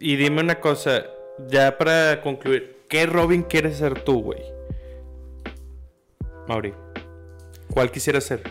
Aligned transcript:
Y 0.00 0.16
dime 0.16 0.40
una 0.40 0.60
cosa, 0.60 1.04
ya 1.48 1.76
para 1.76 2.22
concluir, 2.22 2.84
¿qué 2.88 3.04
Robin 3.06 3.42
quieres 3.42 3.76
ser 3.76 4.00
tú, 4.02 4.22
güey? 4.22 4.42
Mauri, 6.48 6.72
¿cuál 7.72 7.90
quisieras 7.90 8.24
ser? 8.24 8.42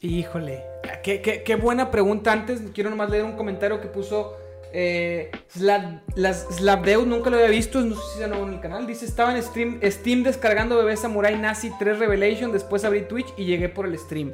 Híjole, 0.00 0.64
qué, 1.02 1.20
qué- 1.20 1.42
qué 1.42 1.56
buena 1.56 1.90
pregunta. 1.90 2.32
Antes 2.32 2.62
quiero 2.74 2.88
nomás 2.90 3.10
leer 3.10 3.24
un 3.24 3.36
comentario 3.36 3.80
que 3.80 3.88
puso 3.88 4.36
eh, 4.72 5.30
Slav- 5.54 6.02
las 6.14 6.46
Slavdeus, 6.56 7.06
nunca 7.06 7.30
lo 7.30 7.36
había 7.36 7.48
visto, 7.50 7.80
no 7.80 7.94
sé 7.94 8.02
si 8.12 8.18
sea 8.18 8.28
nuevo 8.28 8.46
en 8.46 8.54
el 8.54 8.60
canal. 8.60 8.86
Dice, 8.86 9.04
estaba 9.04 9.34
en 9.36 9.42
stream, 9.42 9.80
Steam 9.84 10.22
descargando 10.22 10.76
Bebé 10.76 10.96
Samurai 10.96 11.38
Nazi 11.38 11.70
3 11.78 11.98
Revelation, 11.98 12.50
después 12.52 12.84
abrí 12.84 13.02
Twitch 13.02 13.32
y 13.36 13.44
llegué 13.44 13.68
por 13.68 13.86
el 13.86 13.98
stream. 13.98 14.32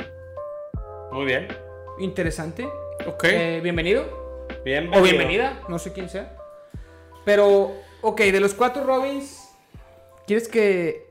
Muy 1.13 1.25
bien. 1.27 1.49
Interesante. 1.99 2.67
Ok. 3.07 3.25
Eh, 3.25 3.61
bienvenido. 3.63 4.23
Bien, 4.65 4.89
O 4.95 5.03
bienvenida, 5.03 5.61
no 5.69 5.79
sé 5.79 5.93
quién 5.93 6.09
sea. 6.09 6.34
Pero, 7.25 7.75
ok, 8.03 8.21
de 8.21 8.41
los 8.41 8.55
cuatro 8.55 8.85
Robins, 8.85 9.49
¿quieres 10.27 10.49
que... 10.49 11.07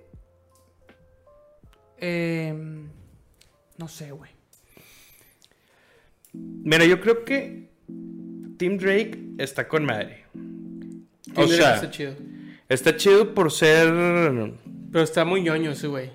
em, 1.97 2.87
no 3.77 3.87
sé, 3.87 4.11
güey. 4.11 4.31
Mira, 6.33 6.85
yo 6.85 6.99
creo 6.99 7.23
que 7.25 7.69
Team 8.57 8.77
Drake 8.77 9.19
está 9.37 9.67
con 9.67 9.85
madre. 9.85 10.25
O 11.35 11.45
Tiene 11.45 11.55
sea, 11.57 11.75
está 11.75 11.89
chido. 11.91 12.15
está 12.69 12.95
chido 12.95 13.33
por 13.33 13.51
ser... 13.51 13.87
Pero 14.91 15.03
está 15.03 15.25
muy 15.25 15.41
ñoño 15.41 15.71
ese 15.71 15.87
güey. 15.87 16.11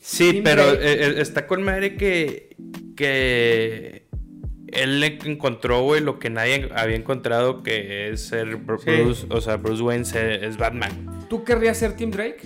Sí, 0.00 0.40
pero 0.44 0.64
Drake. 0.72 0.84
eh, 0.92 1.06
eh, 1.06 1.14
está 1.20 1.46
con 1.46 1.62
madre 1.62 1.96
que... 1.96 2.56
Que... 2.96 4.03
Él 4.74 5.00
le 5.00 5.18
encontró, 5.24 5.82
güey, 5.82 6.00
lo 6.00 6.18
que 6.18 6.30
nadie 6.30 6.68
había 6.74 6.96
encontrado, 6.96 7.62
que 7.62 8.10
es 8.10 8.26
ser 8.26 8.48
Sí. 8.48 8.90
Bruce, 8.90 9.26
o 9.30 9.40
sea, 9.40 9.56
Bruce 9.56 9.82
Wayne 9.82 10.04
es 10.42 10.56
Batman. 10.56 11.26
¿Tú 11.28 11.44
querrías 11.44 11.78
ser 11.78 11.96
Team 11.96 12.10
Drake? 12.10 12.40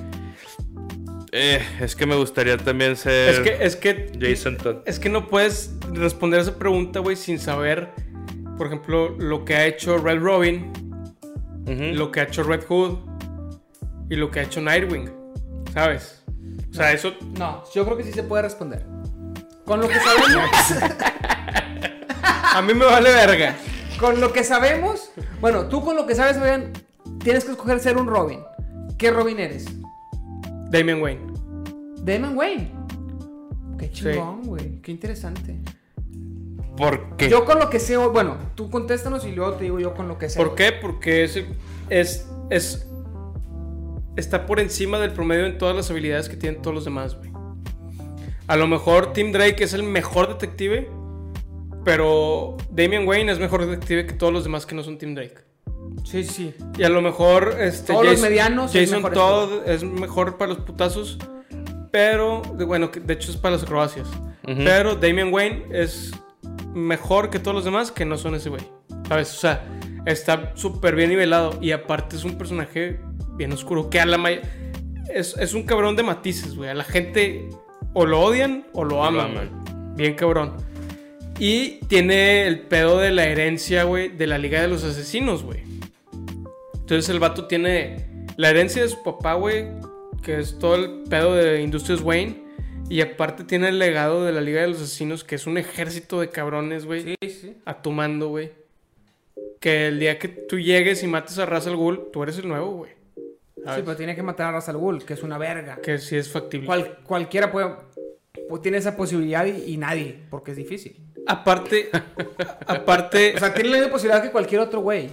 Eh, 1.32 1.60
es 1.80 1.94
que 1.94 2.06
me 2.06 2.16
gustaría 2.16 2.56
también 2.56 2.96
ser 2.96 3.30
Es 3.30 3.40
que, 3.40 3.64
es 3.64 3.76
que 3.76 4.12
Jason 4.20 4.56
Todd. 4.56 4.76
Es 4.86 4.98
que 4.98 5.08
no 5.08 5.28
puedes 5.28 5.74
responder 5.92 6.40
esa 6.40 6.58
pregunta, 6.58 7.00
güey, 7.00 7.16
sin 7.16 7.38
saber, 7.38 7.90
por 8.56 8.66
ejemplo, 8.68 9.10
lo 9.18 9.44
que 9.44 9.54
ha 9.54 9.66
hecho 9.66 9.98
Red 9.98 10.20
Robin, 10.20 10.72
lo 11.66 12.10
que 12.10 12.20
ha 12.20 12.22
hecho 12.22 12.42
Red 12.42 12.64
Hood 12.66 12.98
y 14.08 14.16
lo 14.16 14.30
que 14.30 14.40
ha 14.40 14.42
hecho 14.44 14.60
Nightwing. 14.60 15.10
¿Sabes? 15.74 16.24
O 16.70 16.74
sea, 16.74 16.92
eso. 16.92 17.14
No, 17.38 17.62
yo 17.74 17.84
creo 17.84 17.96
que 17.96 18.04
sí 18.04 18.12
se 18.12 18.22
puede 18.22 18.42
responder. 18.42 18.84
Con 19.64 19.80
lo 19.80 19.88
que 19.88 19.96
sabemos, 19.96 20.50
A 22.58 22.62
mí 22.62 22.74
me 22.74 22.86
vale 22.86 23.12
verga. 23.12 23.56
con 24.00 24.20
lo 24.20 24.32
que 24.32 24.42
sabemos, 24.42 25.12
bueno, 25.40 25.68
tú 25.68 25.84
con 25.84 25.94
lo 25.94 26.08
que 26.08 26.16
sabes, 26.16 26.38
Fabián, 26.38 26.72
tienes 27.22 27.44
que 27.44 27.52
escoger 27.52 27.78
ser 27.78 27.96
un 27.96 28.08
Robin. 28.08 28.40
¿Qué 28.98 29.12
Robin 29.12 29.38
eres? 29.38 29.66
Damian 30.68 31.00
Wayne. 31.00 31.20
Damon 31.98 32.36
Wayne. 32.36 32.72
Qué 33.78 33.92
chingón, 33.92 34.42
güey. 34.42 34.82
Qué 34.82 34.90
interesante. 34.90 35.56
¿Por 36.76 37.16
qué? 37.16 37.28
Yo 37.28 37.44
con 37.44 37.60
lo 37.60 37.70
que 37.70 37.78
sé, 37.78 37.96
bueno, 37.96 38.36
tú 38.56 38.68
contéstanos 38.70 39.24
y 39.24 39.30
luego 39.30 39.52
te 39.52 39.62
digo 39.62 39.78
yo 39.78 39.94
con 39.94 40.08
lo 40.08 40.18
que 40.18 40.28
sé. 40.28 40.36
¿Por 40.36 40.56
qué? 40.56 40.72
Porque 40.72 41.22
es, 41.22 41.40
es, 41.90 42.26
es. 42.50 42.88
Está 44.16 44.46
por 44.46 44.58
encima 44.58 44.98
del 44.98 45.12
promedio 45.12 45.46
en 45.46 45.58
todas 45.58 45.76
las 45.76 45.92
habilidades 45.92 46.28
que 46.28 46.36
tienen 46.36 46.60
todos 46.60 46.74
los 46.74 46.84
demás, 46.84 47.16
güey. 47.16 47.30
A 48.48 48.56
lo 48.56 48.66
mejor 48.66 49.12
Tim 49.12 49.30
Drake 49.30 49.62
es 49.62 49.74
el 49.74 49.84
mejor 49.84 50.26
detective, 50.26 50.90
pero 51.88 52.54
Damian 52.70 53.08
Wayne 53.08 53.32
es 53.32 53.38
mejor 53.38 53.64
detective 53.66 54.06
que 54.06 54.12
todos 54.12 54.30
los 54.30 54.44
demás 54.44 54.66
que 54.66 54.74
no 54.74 54.82
son 54.82 54.98
Tim 54.98 55.14
Drake. 55.14 55.38
Sí, 56.04 56.22
sí. 56.22 56.54
Y 56.76 56.82
a 56.82 56.90
lo 56.90 57.00
mejor 57.00 57.56
este, 57.58 57.94
Todos 57.94 58.04
los 58.04 58.20
medianos 58.20 58.74
es 58.74 58.90
Jason 58.90 59.02
mejor 59.02 59.12
Todd 59.14 59.66
es 59.66 59.82
mejor 59.84 60.36
para 60.36 60.50
los 60.52 60.60
putazos, 60.60 61.16
pero 61.90 62.42
bueno, 62.42 62.90
que 62.90 63.00
de 63.00 63.14
hecho 63.14 63.30
es 63.30 63.38
para 63.38 63.54
las 63.54 63.62
acrobacias. 63.64 64.06
Pero 64.44 64.96
Damian 64.96 65.32
Wayne 65.32 65.64
es 65.72 66.12
mejor 66.74 67.30
que 67.30 67.38
todos 67.38 67.54
los 67.54 67.64
demás 67.64 67.90
que 67.90 68.04
no 68.04 68.16
son 68.18 68.34
ese 68.34 68.50
güey. 68.50 68.62
¿Sabes? 69.08 69.32
O 69.34 69.38
sea, 69.40 69.64
está 70.04 70.52
súper 70.56 70.94
bien 70.94 71.08
nivelado 71.08 71.58
y 71.60 71.72
aparte 71.72 72.16
es 72.16 72.24
un 72.24 72.36
personaje 72.36 73.00
bien 73.36 73.50
oscuro 73.52 73.88
que 73.88 73.98
a 74.00 74.04
la 74.06 74.18
may- 74.18 74.40
es, 75.14 75.36
es 75.38 75.54
un 75.54 75.62
cabrón 75.62 75.96
de 75.96 76.02
matices, 76.02 76.54
güey. 76.54 76.68
A 76.68 76.74
la 76.74 76.84
gente 76.84 77.48
o 77.94 78.04
lo 78.04 78.20
odian 78.20 78.66
o 78.74 78.84
lo 78.84 78.96
lo 78.96 79.04
aman. 79.04 79.30
aman. 79.30 79.50
güey. 79.64 79.94
Bien 79.96 80.14
cabrón. 80.14 80.54
Y 81.38 81.78
tiene 81.86 82.46
el 82.46 82.60
pedo 82.60 82.98
de 82.98 83.10
la 83.12 83.26
herencia, 83.26 83.84
güey, 83.84 84.08
de 84.08 84.26
la 84.26 84.38
Liga 84.38 84.60
de 84.60 84.68
los 84.68 84.82
Asesinos, 84.84 85.42
güey. 85.44 85.60
Entonces 86.74 87.08
el 87.10 87.20
vato 87.20 87.46
tiene 87.46 88.26
la 88.36 88.50
herencia 88.50 88.82
de 88.82 88.88
su 88.88 89.02
papá, 89.02 89.34
güey, 89.34 89.66
que 90.22 90.40
es 90.40 90.58
todo 90.58 90.74
el 90.74 91.04
pedo 91.08 91.34
de 91.34 91.62
Industrias 91.62 92.00
Wayne. 92.00 92.42
Y 92.90 93.02
aparte 93.02 93.44
tiene 93.44 93.68
el 93.68 93.78
legado 93.78 94.24
de 94.24 94.32
la 94.32 94.40
Liga 94.40 94.62
de 94.62 94.68
los 94.68 94.80
Asesinos, 94.80 95.22
que 95.22 95.34
es 95.34 95.46
un 95.46 95.58
ejército 95.58 96.20
de 96.20 96.30
cabrones, 96.30 96.86
güey, 96.86 97.02
Sí, 97.02 97.30
sí. 97.30 97.56
a 97.66 97.82
tu 97.82 97.92
mando, 97.92 98.28
güey. 98.28 98.50
Que 99.60 99.88
el 99.88 100.00
día 100.00 100.18
que 100.18 100.28
tú 100.28 100.58
llegues 100.58 101.02
y 101.02 101.06
mates 101.06 101.38
a 101.38 101.44
Ra's 101.46 101.66
al 101.66 101.76
Ghul, 101.76 102.08
tú 102.12 102.22
eres 102.22 102.38
el 102.38 102.48
nuevo, 102.48 102.70
güey. 102.72 102.92
Sí, 103.56 103.82
pero 103.84 103.96
tiene 103.96 104.14
que 104.16 104.22
matar 104.22 104.46
a 104.48 104.52
Ra's 104.52 104.68
al 104.70 104.78
Ghul, 104.78 105.04
que 105.04 105.12
es 105.14 105.22
una 105.22 105.36
verga. 105.36 105.78
Que 105.82 105.98
sí 105.98 106.16
es 106.16 106.30
factible. 106.30 106.66
Cual- 106.66 106.98
cualquiera 107.04 107.52
puede, 107.52 107.68
pues, 108.48 108.62
tiene 108.62 108.78
esa 108.78 108.96
posibilidad 108.96 109.44
y, 109.44 109.72
y 109.72 109.76
nadie, 109.76 110.20
porque 110.30 110.52
es 110.52 110.56
difícil. 110.56 110.96
Aparte, 111.28 111.90
aparte, 112.66 113.34
O 113.36 113.38
sea, 113.38 113.54
tiene 113.54 113.70
la 113.70 113.76
misma 113.76 113.92
posibilidad 113.92 114.22
que 114.22 114.30
cualquier 114.30 114.60
otro 114.62 114.80
güey. 114.80 115.08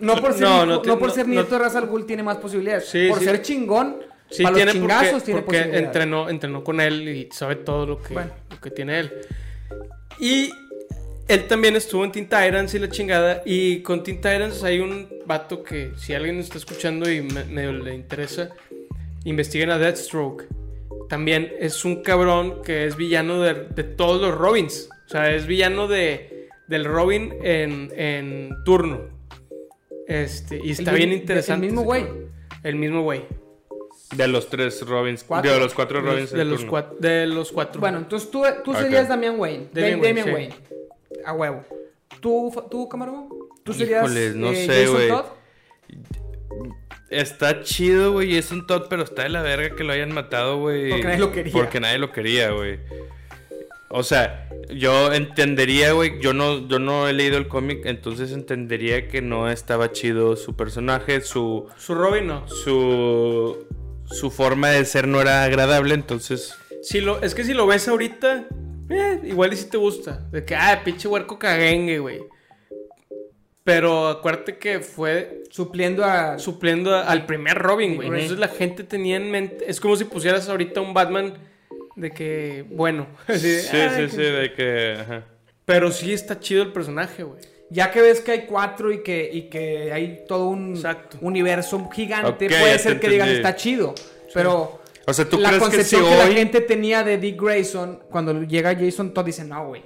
No 0.00 0.16
por 0.20 0.32
ser, 0.32 0.42
No, 0.42 0.56
hijo- 0.56 0.66
no 0.66 0.72
no, 0.74 0.82
ti- 0.82 0.90
por 0.90 1.02
no- 1.08 1.10
ser 1.10 1.26
no- 1.28 1.34
nieto 1.34 1.50
de 1.54 1.58
Ra's 1.58 1.76
al 1.76 1.86
Ghul 1.86 2.06
tiene 2.06 2.22
más 2.22 2.38
posibilidades. 2.38 2.86
Sí, 2.88 3.08
por 3.08 3.18
sí. 3.18 3.24
ser 3.26 3.42
chingón, 3.42 3.96
Sí, 4.30 4.42
para 4.42 4.54
tiene 4.56 4.72
los 4.72 4.80
chingazos 4.80 5.10
porque, 5.10 5.24
tiene 5.26 5.42
porque 5.42 5.58
posibilidades. 5.58 5.86
entrenó, 5.86 6.28
entrenó 6.30 6.64
con 6.64 6.80
él 6.80 7.08
y 7.08 7.28
sabe 7.32 7.56
todo 7.56 7.86
lo 7.86 8.02
que, 8.02 8.14
Bueno. 8.14 8.30
lo 8.50 8.60
que 8.60 8.70
tiene 8.70 9.00
él. 9.00 9.12
Y 10.18 10.50
él 11.28 11.46
también 11.46 11.76
estuvo 11.76 12.04
en 12.04 12.12
Teen 12.12 12.24
Titans 12.26 12.74
y 12.74 12.78
la 12.78 12.88
chingada. 12.88 13.42
Y 13.44 13.80
con 13.82 14.02
Teen 14.02 14.16
Titans 14.16 14.62
hay 14.64 14.80
un 14.80 15.08
vato 15.26 15.62
que, 15.62 15.92
si 15.96 16.14
alguien 16.14 16.38
está 16.38 16.58
escuchando 16.58 17.10
y 17.10 17.20
me, 17.20 17.44
medio 17.44 17.72
le 17.72 17.94
interesa, 17.94 18.50
investiguen 19.24 19.70
a 19.70 19.78
Deathstroke. 19.78 20.46
También 21.12 21.52
es 21.58 21.84
un 21.84 22.02
cabrón 22.02 22.62
que 22.62 22.86
es 22.86 22.96
villano 22.96 23.42
de, 23.42 23.52
de 23.66 23.84
todos 23.84 24.18
los 24.18 24.34
Robins. 24.34 24.88
O 25.04 25.08
sea, 25.10 25.30
es 25.34 25.46
villano 25.46 25.86
de, 25.86 26.48
del 26.68 26.86
Robin 26.86 27.34
en, 27.42 27.92
en 27.94 28.56
turno. 28.64 29.10
Este, 30.08 30.58
y 30.64 30.70
está 30.70 30.92
El 30.92 30.96
bien 30.96 31.12
interesante. 31.12 31.66
el 31.66 31.72
mismo 31.72 31.84
güey. 31.84 32.06
El 32.62 32.76
mismo 32.76 33.02
güey. 33.02 33.26
De 34.16 34.26
los 34.26 34.48
tres 34.48 34.80
Robins. 34.86 35.22
Cuatro. 35.22 35.52
De 35.52 35.60
los 35.60 35.74
cuatro 35.74 36.00
Robins. 36.00 36.30
de, 36.32 36.46
los 36.46 36.60
turno. 36.60 36.70
cuatro, 36.70 36.96
de 36.98 37.26
los 37.26 37.52
cuatro. 37.52 37.78
Bueno, 37.82 37.98
entonces 37.98 38.30
tú, 38.30 38.44
tú 38.64 38.72
serías 38.72 39.06
Damian 39.06 39.38
Wayne. 39.38 39.68
Damian 39.70 40.00
Damian, 40.00 40.28
Wayne, 40.28 40.32
Wayne. 40.32 40.54
sí. 41.10 41.16
A 41.26 41.34
huevo. 41.34 41.62
¿Tú, 42.20 42.50
tú 42.70 42.88
Camargo? 42.88 43.50
¿Tú 43.62 43.74
serías 43.74 44.04
Híjoles, 44.06 44.34
no 44.34 44.50
eh, 44.50 44.66
sé, 44.66 44.86
Jason 44.86 44.94
güey. 44.94 45.12
Está 47.12 47.62
chido, 47.62 48.12
güey. 48.12 48.36
Es 48.36 48.50
un 48.50 48.66
Todd, 48.66 48.84
pero 48.88 49.02
está 49.02 49.24
de 49.24 49.28
la 49.28 49.42
verga 49.42 49.76
que 49.76 49.84
lo 49.84 49.92
hayan 49.92 50.12
matado, 50.12 50.58
güey. 50.58 50.88
Porque 50.88 51.04
nadie 51.04 51.18
lo 51.18 51.32
quería. 51.32 51.52
Porque 51.52 51.80
nadie 51.80 51.98
lo 51.98 52.10
quería, 52.10 52.50
güey. 52.50 52.78
O 53.90 54.02
sea, 54.02 54.48
yo 54.70 55.12
entendería, 55.12 55.92
güey. 55.92 56.18
Yo 56.20 56.32
no, 56.32 56.66
yo 56.66 56.78
no 56.78 57.08
he 57.08 57.12
leído 57.12 57.36
el 57.36 57.48
cómic, 57.48 57.84
entonces 57.84 58.32
entendería 58.32 59.08
que 59.08 59.20
no 59.20 59.50
estaba 59.50 59.92
chido 59.92 60.36
su 60.36 60.56
personaje, 60.56 61.20
su. 61.20 61.68
Su 61.76 61.94
Robin 61.94 62.28
no. 62.28 62.48
su. 62.48 63.66
su 64.06 64.30
forma 64.30 64.70
de 64.70 64.86
ser 64.86 65.06
no 65.06 65.20
era 65.20 65.44
agradable, 65.44 65.92
entonces. 65.92 66.54
Si 66.82 67.02
lo, 67.02 67.20
es 67.22 67.34
que 67.34 67.44
si 67.44 67.52
lo 67.52 67.66
ves 67.66 67.86
ahorita, 67.88 68.46
eh, 68.88 69.20
igual 69.24 69.52
y 69.52 69.56
si 69.56 69.68
te 69.68 69.76
gusta. 69.76 70.26
De 70.32 70.46
que, 70.46 70.56
ah, 70.56 70.80
pinche 70.82 71.08
huerco 71.08 71.38
caguengue, 71.38 71.98
güey. 71.98 72.20
Pero 73.64 74.08
acuérdate 74.08 74.56
que 74.58 74.80
fue 74.80 75.44
Supliendo 75.50 76.04
a... 76.04 76.38
supliendo 76.38 76.94
a- 76.94 77.02
al 77.02 77.26
primer 77.26 77.58
Robin, 77.58 77.94
güey. 77.96 78.08
Entonces 78.08 78.38
la 78.38 78.48
gente 78.48 78.82
tenía 78.84 79.16
en 79.16 79.30
mente. 79.30 79.64
Es 79.68 79.80
como 79.80 79.94
si 79.96 80.04
pusieras 80.04 80.48
ahorita 80.48 80.80
un 80.80 80.94
Batman 80.94 81.34
de 81.94 82.10
que, 82.10 82.64
bueno. 82.70 83.06
así 83.28 83.48
de, 83.48 83.60
Sí, 83.60 83.76
"Ah, 83.76 83.90
sí, 83.94 84.02
que-". 84.02 84.08
sí, 84.08 84.16
de 84.16 84.52
que. 84.54 84.96
ajá. 85.00 85.24
Pero 85.64 85.92
sí 85.92 86.12
está 86.12 86.40
chido 86.40 86.62
el 86.64 86.72
personaje, 86.72 87.22
güey. 87.22 87.38
Ya 87.70 87.90
que 87.90 88.00
ves 88.02 88.20
que 88.20 88.32
hay 88.32 88.40
cuatro 88.46 88.92
y 88.92 89.02
que, 89.02 89.30
y 89.32 89.42
que 89.42 89.92
hay 89.92 90.24
todo 90.26 90.48
un 90.48 90.74
Exacto. 90.74 91.18
universo 91.20 91.88
gigante, 91.90 92.48
puede 92.48 92.78
ser 92.78 92.98
que 93.00 93.08
digas 93.08 93.28
entendí. 93.28 93.46
está 93.48 93.56
chido. 93.56 93.94
Pero 94.34 94.82
O 95.06 95.12
sea, 95.14 95.24
¿tú 95.26 95.38
la 95.38 95.48
crees 95.50 95.62
que 95.62 95.70
si 95.84 95.96
concepción 95.96 96.04
que, 96.04 96.16
la 96.18 96.26
gente 96.26 96.60
tenía 96.62 97.02
de 97.04 97.16
Dick 97.18 97.40
Grayson, 97.40 98.02
cuando 98.10 98.42
llega 98.42 98.74
Jason 98.74 99.14
Todd, 99.14 99.24
dice, 99.24 99.44
no, 99.44 99.68
güey. 99.68 99.82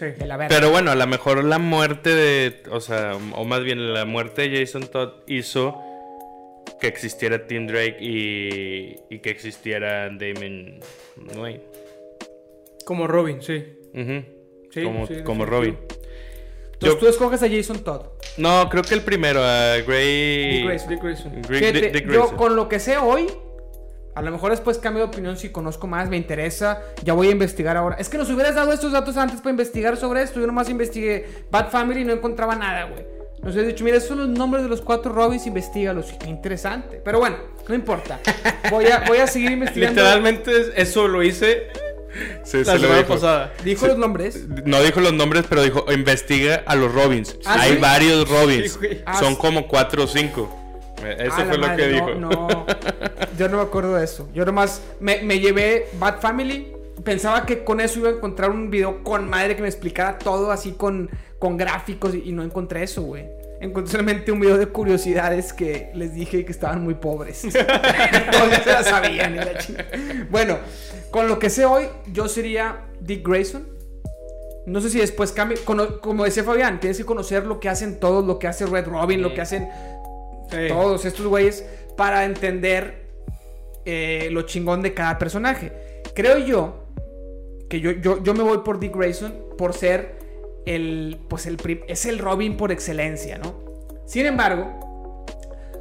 Sí. 0.00 0.06
De 0.18 0.26
la 0.26 0.36
verga. 0.38 0.56
Pero 0.56 0.70
bueno, 0.70 0.90
a 0.90 0.94
lo 0.94 1.06
mejor 1.06 1.44
la 1.44 1.58
muerte 1.58 2.08
de. 2.14 2.62
O 2.70 2.80
sea, 2.80 3.12
o 3.34 3.44
más 3.44 3.62
bien 3.62 3.92
la 3.92 4.06
muerte 4.06 4.48
de 4.48 4.58
Jason 4.60 4.88
Todd 4.88 5.10
hizo 5.26 5.78
que 6.80 6.86
existiera 6.86 7.46
Tim 7.46 7.66
Drake 7.66 7.98
y, 8.00 8.96
y 9.10 9.18
que 9.18 9.28
existiera 9.28 10.08
Damon 10.08 10.80
Wayne. 11.36 11.60
Como 12.86 13.06
Robin, 13.06 13.42
sí. 13.42 13.64
Como 13.92 14.12
sí, 14.72 14.82
como 14.82 15.00
definitivo. 15.06 15.44
Robin. 15.44 15.78
Entonces 16.72 16.80
Yo- 16.80 16.96
tú 16.98 17.06
escoges 17.08 17.42
a 17.42 17.48
Jason 17.50 17.84
Todd. 17.84 18.06
No, 18.38 18.68
creo 18.70 18.82
que 18.82 18.94
el 18.94 19.02
primero, 19.02 19.42
a 19.44 19.76
Gray. 19.86 20.52
Dick 20.60 20.64
Grayson. 20.64 20.88
Dick 20.88 21.02
Grayson. 21.02 21.42
Gray- 21.42 21.58
Fíjate, 21.60 21.80
Dick- 21.82 21.92
Dick 21.92 22.10
yo 22.12 22.36
con 22.36 22.56
lo 22.56 22.68
que 22.70 22.78
sé 22.78 22.96
hoy, 22.96 23.26
a 24.14 24.22
lo 24.22 24.30
mejor 24.30 24.50
después 24.50 24.78
cambio 24.78 25.04
de 25.04 25.08
opinión 25.08 25.36
si 25.36 25.50
conozco 25.50 25.86
más, 25.86 26.08
me 26.08 26.16
interesa, 26.16 26.82
ya 27.04 27.12
voy 27.12 27.28
a 27.28 27.30
investigar 27.30 27.76
ahora. 27.76 27.96
Es 27.98 28.08
que 28.08 28.18
nos 28.18 28.28
hubieras 28.30 28.54
dado 28.54 28.72
estos 28.72 28.92
datos 28.92 29.16
antes 29.16 29.40
para 29.40 29.50
investigar 29.50 29.96
sobre 29.96 30.22
esto. 30.22 30.40
Yo 30.40 30.46
nomás 30.46 30.68
investigué 30.68 31.26
Bad 31.50 31.70
Family 31.70 32.00
y 32.00 32.04
no 32.04 32.12
encontraba 32.12 32.56
nada, 32.56 32.84
güey. 32.84 33.04
Nos 33.42 33.54
hubieras 33.54 33.72
dicho, 33.72 33.84
mira, 33.84 33.96
esos 33.96 34.08
son 34.10 34.18
los 34.18 34.28
nombres 34.28 34.62
de 34.64 34.68
los 34.68 34.82
cuatro 34.82 35.12
Robins, 35.12 35.46
investigalos. 35.46 36.12
Qué 36.20 36.28
interesante. 36.28 37.00
Pero 37.02 37.20
bueno, 37.20 37.36
no 37.68 37.74
importa. 37.74 38.20
Voy 38.70 38.84
a, 38.86 39.04
voy 39.06 39.18
a 39.18 39.26
seguir 39.26 39.52
investigando. 39.52 40.00
Literalmente 40.02 40.52
eso 40.76 41.08
lo 41.08 41.22
hice 41.22 41.68
Sí, 42.44 42.58
la 42.58 42.64
se 42.64 42.78
semana 42.80 42.98
dijo. 42.98 43.14
pasada. 43.14 43.52
Dijo 43.64 43.86
los 43.86 43.96
nombres. 43.96 44.46
No 44.66 44.82
dijo 44.82 45.00
los 45.00 45.12
nombres, 45.14 45.44
pero 45.48 45.62
dijo, 45.62 45.86
investiga 45.92 46.62
a 46.66 46.74
los 46.74 46.92
Robins. 46.92 47.38
¿Ah, 47.46 47.56
Hay 47.60 47.74
sí? 47.74 47.78
varios 47.78 48.28
Robins. 48.28 48.78
Ah, 49.06 49.18
Son 49.18 49.36
como 49.36 49.68
cuatro 49.68 50.04
o 50.04 50.06
cinco. 50.06 50.54
Eh, 51.04 51.16
Eso 51.20 51.32
Ah, 51.36 51.38
la 51.40 51.44
fue 51.46 51.58
lo 51.58 51.66
madre, 51.66 51.88
que 51.88 51.92
no, 51.98 52.06
dijo. 52.06 52.14
No, 52.20 52.66
yo 53.38 53.48
no 53.48 53.56
me 53.58 53.62
acuerdo 53.62 53.96
de 53.96 54.04
eso. 54.04 54.28
Yo 54.34 54.44
nomás 54.44 54.82
me, 55.00 55.22
me 55.22 55.38
llevé 55.40 55.88
Bad 55.98 56.20
Family. 56.20 56.72
Pensaba 57.04 57.46
que 57.46 57.64
con 57.64 57.80
eso 57.80 57.98
iba 58.00 58.08
a 58.10 58.12
encontrar 58.12 58.50
un 58.50 58.70
video 58.70 59.02
con 59.02 59.28
madre 59.30 59.56
que 59.56 59.62
me 59.62 59.68
explicara 59.68 60.18
todo 60.18 60.50
así 60.52 60.72
con, 60.72 61.08
con 61.38 61.56
gráficos 61.56 62.14
y, 62.14 62.28
y 62.28 62.32
no 62.32 62.42
encontré 62.42 62.82
eso, 62.82 63.02
güey. 63.02 63.26
Encontré 63.62 63.90
solamente 63.92 64.32
un 64.32 64.40
video 64.40 64.56
de 64.58 64.66
curiosidades 64.66 65.52
que 65.52 65.90
les 65.94 66.14
dije 66.14 66.44
que 66.44 66.52
estaban 66.52 66.82
muy 66.82 66.94
pobres. 66.94 67.42
Todos 67.42 68.50
ya 68.50 68.62
se 68.62 68.72
la 68.72 68.82
sabían. 68.82 69.36
la 69.36 69.46
bueno, 70.30 70.58
con 71.10 71.28
lo 71.28 71.38
que 71.38 71.50
sé 71.50 71.64
hoy, 71.66 71.84
yo 72.12 72.28
sería 72.28 72.86
Dick 73.00 73.26
Grayson. 73.26 73.66
No 74.66 74.80
sé 74.80 74.90
si 74.90 74.98
después 74.98 75.32
cambie. 75.32 75.58
Cono- 75.64 76.00
como 76.00 76.24
decía 76.24 76.44
Fabián, 76.44 76.80
tienes 76.80 76.98
que 76.98 77.04
conocer 77.04 77.46
lo 77.46 77.60
que 77.60 77.68
hacen 77.68 77.98
todos, 77.98 78.24
lo 78.26 78.38
que 78.38 78.46
hace 78.46 78.66
Red 78.66 78.86
Robin, 78.86 79.20
lo 79.22 79.32
que 79.34 79.40
hacen 79.40 79.68
Sí. 80.50 80.68
todos 80.68 81.04
estos 81.04 81.26
güeyes 81.26 81.64
para 81.96 82.24
entender 82.24 83.06
eh, 83.84 84.28
lo 84.30 84.42
chingón 84.42 84.82
de 84.82 84.94
cada 84.94 85.18
personaje. 85.18 85.72
Creo 86.14 86.38
yo 86.38 86.86
que 87.68 87.80
yo, 87.80 87.92
yo, 87.92 88.22
yo 88.22 88.34
me 88.34 88.42
voy 88.42 88.58
por 88.58 88.80
Dick 88.80 88.96
Grayson 88.96 89.32
por 89.56 89.74
ser 89.74 90.18
el, 90.66 91.18
pues 91.28 91.46
el, 91.46 91.56
es 91.88 92.06
el 92.06 92.18
Robin 92.18 92.56
por 92.56 92.72
excelencia, 92.72 93.38
¿no? 93.38 93.54
Sin 94.06 94.26
embargo, 94.26 95.24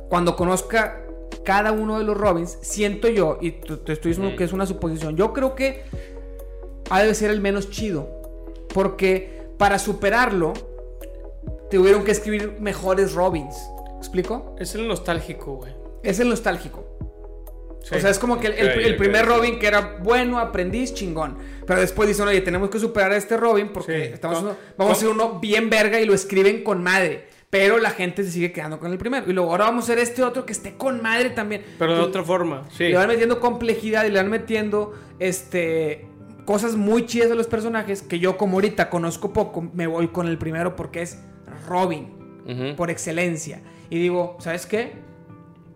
cuando 0.10 0.36
conozca 0.36 1.02
cada 1.44 1.72
uno 1.72 1.98
de 1.98 2.04
los 2.04 2.18
Robins, 2.18 2.58
siento 2.62 3.08
yo, 3.08 3.38
y 3.42 3.52
te 3.52 3.94
estoy 3.94 4.12
diciendo 4.12 4.36
que 4.36 4.44
es 4.44 4.54
una 4.54 4.66
suposición, 4.66 5.16
yo 5.16 5.34
creo 5.34 5.56
que 5.56 5.84
ha 6.90 7.02
de 7.02 7.14
ser 7.16 7.32
el 7.32 7.42
menos 7.42 7.70
chido, 7.70 8.08
porque 8.74 9.48
para 9.58 9.80
superarlo, 9.80 10.54
tuvieron 11.70 12.04
que 12.04 12.12
escribir 12.12 12.58
mejores 12.60 13.14
Robins. 13.14 13.56
¿Explico? 14.00 14.56
Es 14.60 14.74
el 14.76 14.88
nostálgico, 14.88 15.54
güey. 15.58 15.74
Es 16.04 16.20
el 16.20 16.30
nostálgico. 16.30 16.98
Sí. 17.84 17.96
O 17.96 18.00
sea, 18.00 18.10
es 18.10 18.20
como 18.20 18.40
que 18.40 18.48
el, 18.48 18.96
primer. 18.98 19.26
Robin 19.26 19.58
que 19.60 19.68
era 19.68 19.98
bueno, 20.04 20.40
aprendiz, 20.40 20.94
chingón. 20.94 21.38
Pero 21.66 21.80
después 21.80 22.10
dicen, 22.10 22.28
oye, 22.28 22.42
tenemos 22.42 22.70
que 22.70 22.80
superar 22.80 23.12
a 23.12 23.18
este 23.18 23.38
Robin 23.38 23.70
porque 23.74 24.08
Sí. 24.08 24.14
estamos 24.14 24.40
¿Cómo- 24.40 24.50
haciendo- 24.52 24.74
vamos 24.78 24.94
a 24.94 24.98
hacer 24.98 25.10
uno 25.10 25.40
bien 25.40 25.70
verga 25.70 26.00
y 26.00 26.06
lo 26.06 26.14
escriben 26.14 26.64
con 26.64 26.84
madre. 26.84 27.28
Pero 27.50 27.80
la 27.80 27.90
gente 27.92 28.24
se 28.24 28.32
sigue 28.32 28.52
quedando 28.52 28.80
con 28.80 28.92
el 28.92 28.98
primero. 28.98 29.30
Y 29.30 29.34
luego 29.34 29.52
ahora 29.52 29.66
vamos 29.66 29.84
a 29.90 29.94
hacer 29.94 30.00
este 30.04 30.24
otro 30.24 30.46
que 30.46 30.52
esté 30.52 30.76
con 30.78 31.02
madre 31.02 31.32
también. 31.32 31.64
Pero 31.80 31.96
de 31.96 32.02
otra 32.02 32.24
forma, 32.24 32.68
sí. 32.70 32.84
Le 32.90 32.96
van 32.96 33.08
metiendo 33.08 33.40
complejidad 33.40 34.06
y 34.06 34.10
le 34.12 34.20
van 34.20 34.30
metiendo 34.30 34.94
este 35.20 36.06
cosas 36.46 36.76
muy 36.76 37.06
chidas 37.06 37.32
a 37.32 37.36
los 37.36 37.48
personajes 37.48 38.02
que 38.02 38.20
yo 38.20 38.36
como 38.38 38.58
ahorita 38.58 38.90
conozco 38.90 39.32
poco, 39.34 39.62
me 39.74 39.86
voy 39.88 40.08
con 40.10 40.28
el 40.28 40.38
primero 40.40 40.76
porque 40.76 41.02
es 41.04 41.20
Robin 41.68 42.19
Por 42.76 42.90
excelencia. 42.90 43.62
Y 43.90 44.00
digo, 44.00 44.38
¿sabes 44.40 44.66
qué? 44.66 44.94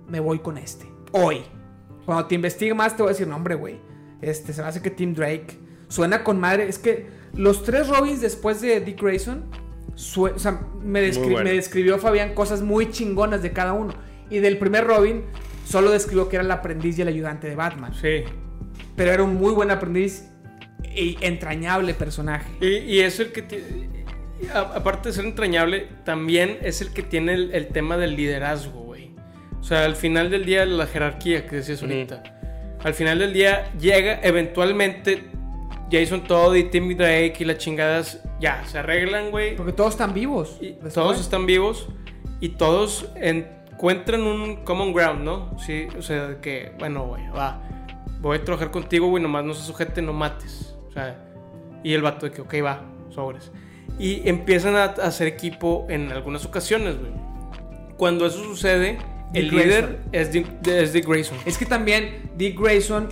Me 0.08 0.20
voy 0.20 0.40
con 0.40 0.58
este. 0.58 0.86
Hoy. 1.12 1.44
Cuando 2.06 2.26
te 2.26 2.36
investigue 2.36 2.74
más, 2.74 2.96
te 2.98 3.04
voy 3.04 3.10
a 3.10 3.14
decir, 3.14 3.28
no, 3.28 3.36
hombre, 3.36 3.56
güey. 3.56 3.78
Este, 4.22 4.54
se 4.54 4.62
me 4.62 4.68
hace 4.68 4.82
que 4.82 4.90
Tim 4.90 5.14
Drake 5.14 5.58
suena 5.88 6.24
con 6.24 6.40
madre. 6.40 6.68
Es 6.68 6.80
que 6.80 7.08
los 7.36 7.64
tres 7.64 7.88
Robins 7.88 8.22
después 8.22 8.60
de 8.62 8.80
Dick 8.82 9.02
Grayson, 9.02 9.44
sue- 9.96 10.32
o 10.36 10.40
sea, 10.40 10.62
me, 10.82 11.02
descri- 11.08 11.32
bueno. 11.32 11.44
me 11.44 11.54
describió 11.54 11.98
Fabián 12.00 12.34
cosas 12.34 12.62
muy 12.62 12.90
chingonas 12.90 13.42
de 13.44 13.52
cada 13.54 13.74
uno. 13.74 13.94
Y 14.30 14.40
del 14.40 14.58
primer 14.58 14.86
Robin, 14.86 15.24
solo 15.66 15.92
describió 15.92 16.28
que 16.30 16.38
era 16.38 16.44
el 16.46 16.52
aprendiz 16.52 16.98
y 16.98 17.04
el 17.04 17.08
ayudante 17.08 17.48
de 17.48 17.56
Batman. 17.56 17.94
Sí. 17.94 18.24
Pero 18.96 19.12
era 19.12 19.24
un 19.24 19.36
muy 19.36 19.54
buen 19.54 19.70
aprendiz 19.72 20.26
y 20.96 21.18
entrañable 21.22 21.94
personaje. 21.94 22.52
Y, 22.60 22.68
y 22.96 23.00
es 23.02 23.20
el 23.20 23.32
que 23.32 24.03
tiene. 24.46 24.60
Aparte 24.60 25.10
de 25.10 25.16
ser 25.16 25.26
entrañable, 25.26 25.88
también 26.04 26.60
es 26.62 26.82
el 26.82 26.94
que 26.94 27.04
tiene 27.04 27.34
el, 27.34 27.54
el 27.54 27.68
tema 27.68 27.98
del 27.98 28.16
liderazgo, 28.16 28.82
güey. 28.82 29.12
O 29.60 29.64
sea, 29.64 29.86
al 29.86 29.96
final 29.96 30.30
del 30.30 30.46
día, 30.46 30.66
la 30.66 30.88
jerarquía 30.88 31.46
que 31.46 31.58
decías 31.58 31.82
ahorita. 31.82 32.24
Al 32.84 32.94
final 32.94 33.20
del 33.20 33.34
día, 33.34 33.72
llega 33.80 34.20
eventualmente 34.22 35.24
Jason 35.90 36.24
Todd 36.24 36.56
y 36.56 36.66
Tim 36.66 36.98
Drake 36.98 37.36
y 37.40 37.46
las 37.46 37.58
chingadas, 37.60 38.22
ya, 38.40 38.64
se 38.66 38.80
arreglan, 38.80 39.32
güey. 39.32 39.56
Porque 39.56 39.72
todos 39.72 39.94
están 39.94 40.14
vivos. 40.14 40.58
Y 40.60 40.74
todos 40.94 41.20
están 41.20 41.46
vivos 41.46 41.88
y 42.42 42.50
todos 42.50 43.10
encuentran 43.16 44.24
un 44.24 44.66
common 44.66 44.92
ground, 44.92 45.24
¿no? 45.24 45.58
Sí, 45.60 45.88
o 45.98 46.02
sea, 46.02 46.28
de 46.28 46.38
que, 46.42 46.74
bueno, 46.78 47.06
güey, 47.06 47.26
va, 47.30 47.62
voy 48.20 48.38
a 48.38 48.44
trabajar 48.44 48.70
contigo, 48.70 49.08
güey, 49.08 49.24
nomás 49.24 49.46
no 49.46 49.54
se 49.54 49.66
sujete, 49.66 50.02
no 50.02 50.12
mates. 50.12 50.76
O 50.90 50.92
sea, 50.92 51.16
y 51.84 51.94
el 51.94 52.02
vato 52.02 52.26
de 52.26 52.34
que, 52.34 52.42
ok, 52.42 52.56
va, 52.66 52.84
sobres. 53.12 53.52
Y 54.00 54.28
empiezan 54.28 54.76
a, 54.76 54.86
hacer 54.86 55.28
equipo 55.28 55.86
en 55.90 56.12
algunas 56.12 56.46
ocasiones, 56.46 56.98
güey. 57.00 57.12
Cuando 57.98 58.26
eso 58.26 58.44
sucede, 58.44 58.98
el 59.34 59.50
líder 59.50 60.00
es 60.12 60.32
Dick, 60.32 60.48
es 60.68 60.94
Dick 60.94 61.08
Grayson. 61.08 61.38
Es 61.46 61.58
que 61.58 61.66
también 61.66 62.32
Dick 62.36 62.60
Grayson, 62.60 63.10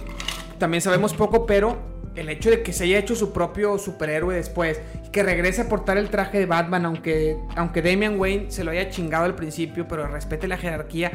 también 0.57 0.81
sabemos 0.81 1.13
poco, 1.13 1.45
pero 1.45 1.77
el 2.15 2.29
hecho 2.29 2.49
de 2.49 2.61
que 2.61 2.73
se 2.73 2.83
haya 2.83 2.99
hecho 2.99 3.15
su 3.15 3.31
propio 3.31 3.77
superhéroe 3.77 4.35
después 4.35 4.81
y 5.05 5.09
que 5.09 5.23
regrese 5.23 5.61
a 5.61 5.69
portar 5.69 5.97
el 5.97 6.09
traje 6.09 6.39
de 6.39 6.45
Batman, 6.45 6.85
aunque, 6.85 7.37
aunque 7.55 7.81
Damian 7.81 8.19
Wayne 8.19 8.51
se 8.51 8.63
lo 8.63 8.71
haya 8.71 8.89
chingado 8.89 9.25
al 9.25 9.35
principio, 9.35 9.87
pero 9.87 10.07
respete 10.07 10.47
la 10.47 10.57
jerarquía, 10.57 11.11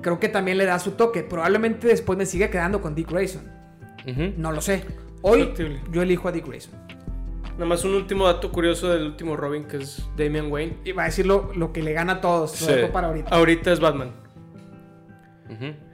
creo 0.00 0.18
que 0.18 0.28
también 0.28 0.58
le 0.58 0.64
da 0.64 0.78
su 0.78 0.92
toque. 0.92 1.22
Probablemente 1.22 1.86
después 1.86 2.18
me 2.18 2.26
siga 2.26 2.48
quedando 2.48 2.80
con 2.80 2.94
Dick 2.94 3.10
Grayson. 3.10 3.42
No 4.36 4.50
lo 4.50 4.60
sé. 4.60 4.84
Hoy 5.22 5.44
Factible. 5.44 5.80
yo 5.92 6.02
elijo 6.02 6.28
a 6.28 6.32
Dick 6.32 6.46
Grayson. 6.46 6.72
Nada 7.54 7.66
más 7.66 7.84
un 7.84 7.94
último 7.94 8.26
dato 8.26 8.50
curioso 8.50 8.88
del 8.88 9.04
último 9.04 9.36
Robin, 9.36 9.64
que 9.64 9.78
es 9.78 10.08
Damian 10.16 10.50
Wayne. 10.50 10.78
Y 10.84 10.92
va 10.92 11.02
a 11.02 11.06
decir 11.06 11.26
lo, 11.26 11.52
lo 11.54 11.72
que 11.72 11.82
le 11.82 11.92
gana 11.92 12.14
a 12.14 12.20
todos. 12.20 12.52
Sí. 12.52 12.66
para 12.92 13.08
ahorita. 13.08 13.28
Ahorita 13.30 13.72
es 13.72 13.80
Batman. 13.80 14.12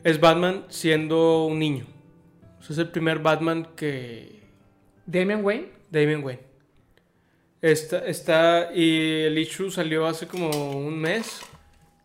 Es 0.04 0.20
Batman 0.20 0.64
siendo 0.68 1.46
un 1.46 1.58
niño. 1.58 1.84
O 2.60 2.62
sea, 2.62 2.74
es 2.74 2.78
el 2.78 2.88
primer 2.88 3.18
Batman 3.18 3.68
que. 3.74 4.42
Damian 5.04 5.44
Wayne. 5.44 5.68
Damian 5.90 6.22
Wayne. 6.22 6.42
Está, 7.60 8.06
está. 8.06 8.72
Y 8.72 9.22
el 9.22 9.36
issue 9.36 9.70
salió 9.70 10.06
hace 10.06 10.26
como 10.26 10.48
un 10.78 10.98
mes. 10.98 11.40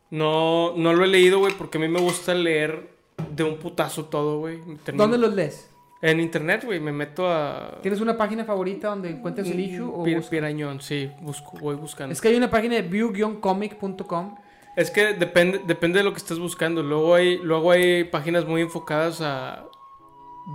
No, 0.10 0.74
no 0.76 0.94
lo 0.94 1.06
he 1.06 1.08
leído, 1.08 1.40
güey, 1.40 1.54
porque 1.54 1.78
a 1.78 1.82
mí 1.82 1.88
me 1.88 2.00
gusta 2.00 2.34
leer 2.34 2.90
de 3.36 3.44
un 3.44 3.58
putazo 3.58 4.06
todo, 4.06 4.40
güey. 4.40 4.60
¿Dónde 4.94 5.18
los 5.18 5.34
lees? 5.34 5.70
En 6.04 6.20
internet, 6.20 6.66
güey. 6.66 6.80
Me 6.82 6.92
meto 6.92 7.28
a. 7.32 7.80
¿Tienes 7.82 8.02
una 8.02 8.18
página 8.18 8.44
favorita 8.44 8.90
donde 8.90 9.10
encuentres 9.10 9.50
el 9.50 9.60
issue? 9.60 9.86
O 9.90 10.04
Pi- 10.04 10.16
buscas? 10.16 10.30
Pirañón, 10.30 10.82
sí, 10.82 11.10
busco, 11.22 11.58
voy 11.60 11.76
buscando. 11.76 12.12
Es 12.12 12.20
que 12.20 12.28
hay 12.28 12.36
una 12.36 12.50
página 12.50 12.76
de 12.76 12.82
view-comic.com. 12.82 14.36
Es 14.76 14.92
que 14.92 15.14
depende, 15.14 15.62
depende 15.66 16.00
de 16.00 16.04
lo 16.04 16.12
que 16.12 16.18
estés 16.18 16.40
buscando. 16.40 16.84
Luego 16.84 17.16
hay, 17.16 17.38
luego 17.38 17.72
hay 17.72 18.04
páginas 18.04 18.46
muy 18.46 18.62
enfocadas 18.62 19.22
a 19.22 19.66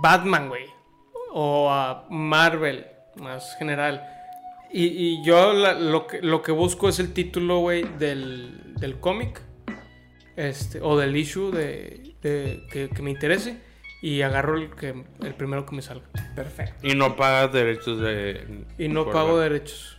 Batman, 0.03 0.49
güey. 0.49 0.65
O 1.31 1.69
a 1.71 2.05
Marvel, 2.09 2.85
más 3.15 3.55
general. 3.57 4.03
Y, 4.71 4.85
y 4.85 5.23
yo 5.23 5.53
la- 5.53 5.73
lo, 5.73 6.05
que, 6.05 6.21
lo 6.21 6.41
que 6.43 6.51
busco 6.51 6.89
es 6.89 6.99
el 6.99 7.11
título, 7.13 7.59
güey, 7.59 7.85
del, 7.97 8.75
del 8.75 8.99
cómic. 8.99 9.41
Este, 10.35 10.79
o 10.81 10.95
del 10.97 11.15
issue 11.17 11.49
de, 11.51 12.13
de- 12.21 12.67
que, 12.71 12.89
que 12.89 13.01
me 13.01 13.09
interese. 13.11 13.67
Y 14.01 14.21
agarro 14.21 14.55
el, 14.55 14.69
que, 14.71 15.03
el 15.21 15.35
primero 15.35 15.65
que 15.65 15.75
me 15.75 15.81
salga. 15.81 16.05
Perfecto. 16.35 16.87
Y 16.87 16.95
no 16.95 17.15
pagas 17.15 17.51
derechos 17.51 17.99
de. 17.99 18.65
Y 18.77 18.87
no 18.87 19.03
por- 19.05 19.13
pago 19.13 19.39
derechos. 19.39 19.97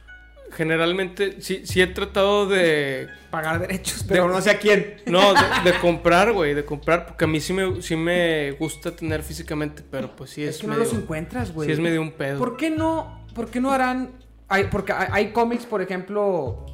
Generalmente, 0.52 1.40
sí, 1.42 1.62
sí 1.64 1.80
he 1.80 1.86
tratado 1.86 2.48
de 2.48 3.06
Pagar 3.30 3.60
derechos, 3.60 4.04
pero 4.08 4.28
no 4.28 4.40
sé 4.40 4.50
a 4.50 4.58
quién. 4.58 4.96
No, 5.06 5.32
de, 5.32 5.40
de 5.70 5.78
comprar, 5.78 6.32
güey, 6.32 6.54
de 6.54 6.64
comprar, 6.64 7.06
porque 7.06 7.24
a 7.24 7.28
mí 7.28 7.38
sí 7.40 7.52
me, 7.52 7.80
sí 7.82 7.94
me 7.94 8.50
gusta 8.52 8.90
tener 8.96 9.22
físicamente, 9.22 9.84
pero 9.88 10.16
pues 10.16 10.30
sí 10.30 10.42
Es, 10.42 10.56
es, 10.56 10.60
que 10.62 10.66
no 10.66 10.74
los 10.76 10.92
encuentras, 10.92 11.52
güey. 11.54 11.66
sí 11.66 11.72
es 11.72 11.78
medio 11.78 12.02
un 12.02 12.10
pedo. 12.10 12.38
¿Por 12.38 12.56
qué 12.56 12.68
no, 12.70 13.24
por 13.34 13.48
qué 13.48 13.60
no 13.60 13.70
harán... 13.70 14.10
Hay, 14.48 14.64
porque 14.64 14.92
hay, 14.92 15.06
hay 15.12 15.32
cómics, 15.32 15.64
por 15.66 15.80
ejemplo, 15.82 16.66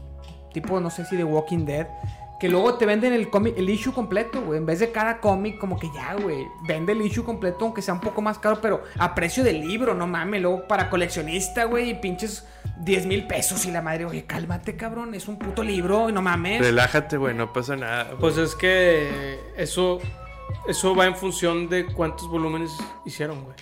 tipo, 0.55 0.81
no 0.81 0.89
sé 0.89 1.05
si 1.05 1.15
de 1.15 1.25
Walking 1.25 1.67
Dead, 1.67 1.87
que 2.39 2.49
luego 2.51 2.75
te 2.75 2.85
venden 2.85 3.15
el 3.15 3.31
cómic, 3.31 3.55
el 3.57 3.71
issue 3.71 3.93
completo, 3.93 4.43
güey. 4.43 4.59
En 4.59 4.67
vez 4.67 4.79
de 4.81 4.93
cada 4.93 5.21
cómic, 5.21 5.59
como 5.59 5.79
que 5.79 5.89
ya, 5.95 6.15
güey. 6.15 6.47
Vende 6.67 6.93
el 6.93 7.01
issue 7.01 7.25
completo, 7.25 7.65
aunque 7.65 7.81
sea 7.81 7.95
un 7.95 8.01
poco 8.01 8.21
más 8.21 8.39
caro, 8.39 8.61
pero 8.61 8.83
a 8.99 9.15
precio 9.15 9.43
del 9.43 9.67
libro, 9.67 9.95
no 9.95 10.07
mames. 10.07 10.43
Luego 10.43 10.67
para 10.69 10.91
coleccionista, 10.91 11.65
güey, 11.65 11.91
y 11.91 11.95
pinches 11.95 12.47
10 12.79 13.07
mil 13.07 13.27
pesos 13.27 13.65
y 13.65 13.71
la 13.71 13.81
madre, 13.81 14.05
oye, 14.05 14.27
cálmate, 14.27 14.77
cabrón. 14.77 15.15
Es 15.15 15.29
un 15.29 15.39
puto 15.39 15.63
libro, 15.63 16.11
y 16.11 16.13
no 16.13 16.21
mames. 16.21 16.61
Relájate, 16.61 17.17
güey, 17.17 17.35
no 17.35 17.53
pasa 17.53 17.75
nada. 17.75 18.11
Pues 18.21 18.37
es 18.37 18.55
que 18.55 19.41
eso, 19.57 19.99
eso 20.69 20.95
va 20.95 21.07
en 21.07 21.17
función 21.17 21.71
de 21.71 21.87
cuántos 21.87 22.29
volúmenes 22.29 22.71
hicieron, 23.07 23.45
güey. 23.45 23.57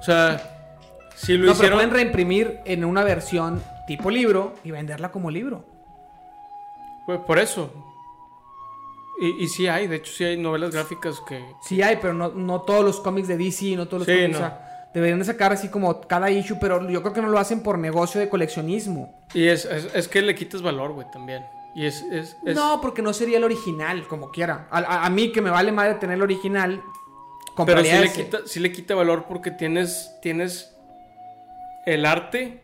O 0.00 0.02
sea, 0.02 1.08
si 1.14 1.34
lo 1.34 1.46
no, 1.46 1.52
pero 1.52 1.52
hicieron. 1.52 1.78
pueden 1.78 1.90
reimprimir 1.90 2.58
en 2.64 2.84
una 2.84 3.04
versión 3.04 3.62
tipo 3.86 4.10
libro 4.10 4.54
y 4.64 4.72
venderla 4.72 5.12
como 5.12 5.30
libro. 5.30 5.64
Pues 7.06 7.20
por 7.20 7.38
eso. 7.38 7.91
Y, 9.20 9.44
y 9.44 9.48
sí 9.48 9.66
hay, 9.68 9.86
de 9.86 9.96
hecho 9.96 10.12
sí 10.12 10.24
hay 10.24 10.36
novelas 10.36 10.70
gráficas 10.72 11.20
que... 11.28 11.44
Sí 11.62 11.80
hay, 11.82 11.96
pero 12.00 12.12
no, 12.14 12.30
no 12.30 12.62
todos 12.62 12.84
los 12.84 13.00
cómics 13.00 13.28
de 13.28 13.36
DC, 13.36 13.76
no 13.76 13.86
todos 13.86 14.06
los 14.06 14.06
Sí, 14.06 14.14
cómics. 14.22 14.32
no. 14.32 14.46
o 14.46 14.48
sea, 14.48 14.88
deberían 14.94 15.18
de 15.20 15.24
sacar 15.24 15.52
así 15.52 15.68
como 15.68 16.00
cada 16.02 16.30
issue, 16.30 16.56
pero 16.60 16.88
yo 16.90 17.02
creo 17.02 17.14
que 17.14 17.22
no 17.22 17.28
lo 17.28 17.38
hacen 17.38 17.62
por 17.62 17.78
negocio 17.78 18.20
de 18.20 18.28
coleccionismo. 18.28 19.14
Y 19.34 19.46
es, 19.46 19.64
es, 19.64 19.94
es 19.94 20.08
que 20.08 20.22
le 20.22 20.34
quitas 20.34 20.60
valor, 20.62 20.92
güey, 20.92 21.06
también. 21.12 21.44
Y 21.74 21.86
es... 21.86 22.02
es, 22.10 22.36
No, 22.44 22.80
porque 22.82 23.00
no 23.00 23.12
sería 23.12 23.38
el 23.38 23.44
original, 23.44 24.06
como 24.08 24.30
quiera. 24.30 24.66
A, 24.70 24.78
a- 24.78 25.06
a 25.06 25.10
mí 25.10 25.30
que 25.32 25.40
me 25.40 25.50
vale 25.50 25.72
madre 25.72 25.94
tener 25.94 26.16
el 26.16 26.22
original, 26.22 26.82
Pero 27.64 27.82
sí 27.84 27.92
le, 27.92 28.12
quita, 28.12 28.38
sí 28.44 28.60
le 28.60 28.72
quita 28.72 28.94
valor 28.94 29.26
porque 29.28 29.50
tienes, 29.50 30.10
tienes... 30.20 30.74
El 31.86 32.06
arte 32.06 32.62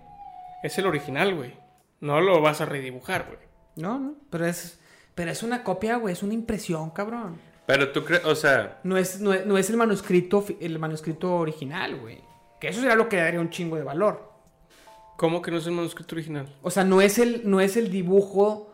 es 0.63 0.79
el 0.79 0.87
original, 0.87 1.35
güey. 1.35 1.55
No 2.01 2.21
lo 2.21 2.41
vas 2.41 2.61
a 2.61 2.65
redibujar, 2.67 3.27
güey. 3.27 3.39
No, 3.77 3.99
no, 3.99 4.15
pero 4.31 4.47
es, 4.47 4.79
pero 5.19 5.33
es 5.33 5.43
una 5.43 5.65
copia, 5.65 5.97
güey, 5.97 6.13
es 6.13 6.23
una 6.23 6.33
impresión, 6.35 6.91
cabrón. 6.91 7.41
Pero 7.67 7.91
tú 7.91 8.05
crees, 8.05 8.25
o 8.25 8.37
sea, 8.37 8.79
No 8.85 8.97
es, 8.97 9.19
no 9.21 9.33
es, 9.35 9.45
no 9.45 9.59
es 9.59 9.69
el 9.69 9.77
manuscrito, 9.77 10.45
el 10.61 10.79
manuscrito 10.79 11.35
original, 11.35 11.97
güey. 12.01 12.21
Que 12.61 12.69
eso 12.69 12.81
sería 12.81 12.95
lo 12.95 13.09
que 13.09 13.17
daría 13.17 13.41
un 13.41 13.51
chingo 13.51 13.75
de 13.75 13.83
valor. 13.83 14.31
¿Cómo 15.17 15.43
que 15.43 15.51
no 15.51 15.57
es 15.59 15.67
el 15.67 15.73
manuscrito 15.73 16.15
original? 16.15 16.55
O 16.63 16.71
sea, 16.71 16.85
no 16.85 17.01
es 17.01 17.19
el, 17.19 17.43
no 17.51 17.61
es 17.61 17.77
el 17.77 17.91
dibujo 17.91 18.73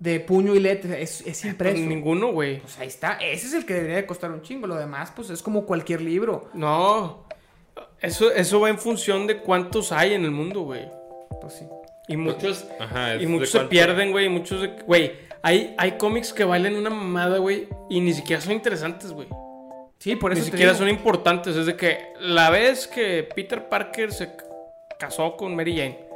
de 0.00 0.18
puño 0.18 0.52
y 0.56 0.58
letra, 0.58 0.98
es, 0.98 1.20
es 1.24 1.44
impreso. 1.44 1.76
Pues 1.76 1.86
ninguno, 1.86 2.32
güey. 2.32 2.58
Pues 2.58 2.76
ahí 2.80 2.88
está, 2.88 3.12
ese 3.20 3.46
es 3.46 3.52
el 3.54 3.64
que 3.64 3.74
debería 3.74 3.96
de 3.98 4.06
costar 4.06 4.32
un 4.32 4.42
chingo. 4.42 4.66
Lo 4.66 4.74
demás, 4.74 5.12
pues 5.14 5.30
es 5.30 5.40
como 5.42 5.64
cualquier 5.64 6.00
libro. 6.00 6.50
No. 6.54 7.24
Eso, 8.00 8.32
eso 8.32 8.58
va 8.60 8.68
en 8.68 8.78
función 8.78 9.28
de 9.28 9.38
cuántos 9.38 9.92
hay 9.92 10.14
en 10.14 10.24
el 10.24 10.32
mundo, 10.32 10.62
güey. 10.62 10.88
Pues 11.40 11.54
sí. 11.54 11.64
Y 12.08 12.16
muchos, 12.16 12.66
ajá, 12.80 13.14
es 13.14 13.22
y 13.22 13.26
muchos 13.26 13.50
se 13.50 13.58
cuánto- 13.58 13.70
pierden, 13.70 14.10
güey. 14.10 14.26
y 14.26 14.28
Muchos, 14.28 14.60
de- 14.62 14.68
güey. 14.84 15.12
Hay, 15.42 15.74
hay 15.78 15.92
cómics 15.98 16.32
que 16.32 16.44
valen 16.44 16.76
una 16.76 16.90
mamada, 16.90 17.38
güey. 17.38 17.68
Y 17.90 18.00
ni 18.00 18.12
siquiera 18.12 18.40
son 18.40 18.52
interesantes, 18.52 19.12
güey. 19.12 19.26
Sí, 19.98 20.16
por 20.16 20.32
Ni 20.32 20.38
eso 20.38 20.46
te 20.46 20.50
siquiera 20.52 20.72
digo. 20.72 20.84
son 20.84 20.88
importantes. 20.88 21.56
Es 21.56 21.66
de 21.66 21.76
que 21.76 21.98
la 22.20 22.50
vez 22.50 22.86
que 22.86 23.28
Peter 23.34 23.68
Parker 23.68 24.12
se 24.12 24.36
casó 24.98 25.36
con 25.36 25.54
Mary 25.56 25.76
Jane. 25.76 26.06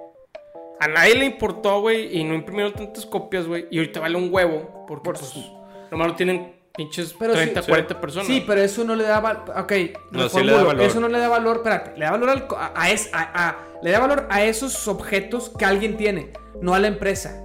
A 0.81 0.89
nadie 0.89 1.15
le 1.17 1.25
importó, 1.25 1.81
güey. 1.81 2.19
Y 2.19 2.25
no 2.25 2.35
imprimieron 2.35 2.73
tantas 2.73 3.07
copias, 3.07 3.47
güey. 3.47 3.67
Y 3.71 3.79
ahorita 3.79 4.01
vale 4.01 4.17
un 4.17 4.33
huevo. 4.33 4.85
Porque, 4.87 5.03
Por 5.05 5.15
pues, 5.19 5.27
su- 5.31 5.59
nomás 5.91 6.09
lo 6.09 6.15
tienen 6.15 6.55
pinches 6.77 7.15
Pero 7.19 7.33
sí, 7.33 7.39
30, 7.41 7.63
sí. 7.63 7.69
40 7.69 8.01
personas. 8.01 8.27
Sí, 8.27 8.45
pero 8.47 8.61
eso 8.61 8.85
no 8.85 8.95
le 8.95 9.05
da 9.05 9.19
valor. 9.21 9.45
Ok, 9.57 9.73
No, 10.13 10.29
sí 10.29 10.43
le 10.45 10.53
da 10.53 10.63
valor. 10.63 10.85
Eso 10.85 11.01
no 11.01 11.09
le 11.09 11.19
da 11.19 11.29
valor. 11.29 11.57
Espérate, 11.57 11.99
le 11.99 12.05
da 12.05 12.11
valor 12.13 12.29
al 12.31 12.47
a, 12.57 12.73
a 12.81 12.91
es- 12.91 13.11
a- 13.13 13.49
a- 13.49 13.57
le 13.83 13.91
da 13.91 13.99
valor 14.01 14.27
a 14.31 14.45
esos 14.45 14.87
objetos 14.89 15.49
que 15.57 15.65
alguien 15.65 15.97
tiene, 15.97 16.33
no 16.61 16.75
a 16.75 16.79
la 16.79 16.89
empresa. 16.89 17.43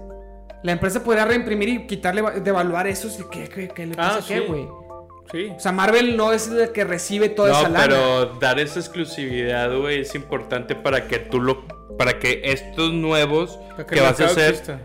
La 0.63 0.71
empresa 0.73 1.03
podría 1.03 1.25
reimprimir 1.25 1.69
y 1.69 1.87
quitarle, 1.87 2.21
va- 2.21 2.31
devaluar 2.31 2.87
esos. 2.87 3.19
¿Y 3.19 3.23
qué, 3.31 3.49
qué, 3.49 3.67
qué 3.69 3.85
le 3.87 3.93
Ah, 3.97 4.15
pasa 4.15 4.27
qué, 4.27 4.39
güey? 4.41 4.67
Sí. 5.31 5.51
O 5.55 5.59
sea, 5.59 5.71
Marvel 5.71 6.17
no 6.17 6.33
es 6.33 6.49
el 6.49 6.71
que 6.71 6.83
recibe 6.83 7.29
toda 7.29 7.51
esa 7.51 7.63
No, 7.69 7.69
lana. 7.69 7.85
pero 7.87 8.25
dar 8.39 8.59
esa 8.59 8.79
exclusividad, 8.79 9.75
güey, 9.77 10.01
es 10.01 10.13
importante 10.15 10.75
para 10.75 11.07
que 11.07 11.19
tú 11.19 11.39
lo. 11.39 11.65
Para 11.97 12.19
que 12.19 12.41
estos 12.45 12.91
nuevos 12.93 13.59
que, 13.89 14.01
vas 14.01 14.19
a 14.19 14.25
hacer. 14.25 14.49
exista. 14.51 14.79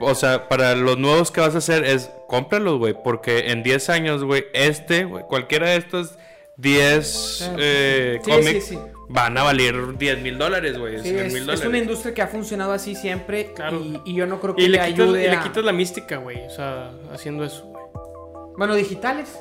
O 0.00 0.14
sea, 0.14 0.48
para 0.48 0.74
los 0.74 0.98
nuevos 0.98 1.30
que 1.30 1.40
vas 1.40 1.54
a 1.54 1.58
hacer 1.58 1.84
es 1.84 2.10
cómpralos, 2.28 2.78
güey. 2.78 2.94
Porque 3.02 3.50
en 3.50 3.62
10 3.62 3.88
años, 3.88 4.22
güey, 4.24 4.44
este, 4.52 5.04
güey, 5.04 5.24
cualquiera 5.24 5.70
de 5.70 5.76
estos 5.76 6.18
10 6.56 7.42
Ah, 7.50 7.56
eh, 7.58 8.20
sí, 8.22 8.30
cómics 8.30 8.64
sí, 8.64 8.74
sí. 8.76 8.78
van 9.08 9.36
a 9.38 9.42
valer 9.42 9.96
10 9.98 10.20
mil 10.22 10.38
dólares, 10.38 10.78
güey. 10.78 10.98
Sí, 11.00 11.10
100 11.10 11.50
es, 11.50 11.64
una 11.64 11.78
industria 11.78 12.14
que 12.14 12.22
ha 12.22 12.26
funcionado 12.28 12.72
así 12.72 12.94
siempre. 12.94 13.52
Claro. 13.54 13.80
Y, 13.80 14.00
y 14.04 14.14
yo 14.14 14.26
no 14.26 14.40
creo 14.40 14.54
que 14.56 14.62
Y 14.62 14.68
le, 14.68 14.78
le, 14.78 14.84
quitas, 14.86 15.00
ayude 15.06 15.24
y 15.24 15.28
le 15.30 15.36
a- 15.36 15.42
quitas 15.42 15.64
la 15.64 15.72
mística, 15.72 16.16
güey. 16.18 16.44
O 16.46 16.50
sea, 16.50 16.92
haciendo 17.12 17.44
eso, 17.44 17.64
güey. 17.66 17.84
Bueno, 18.56 18.74
digitales. 18.74 19.38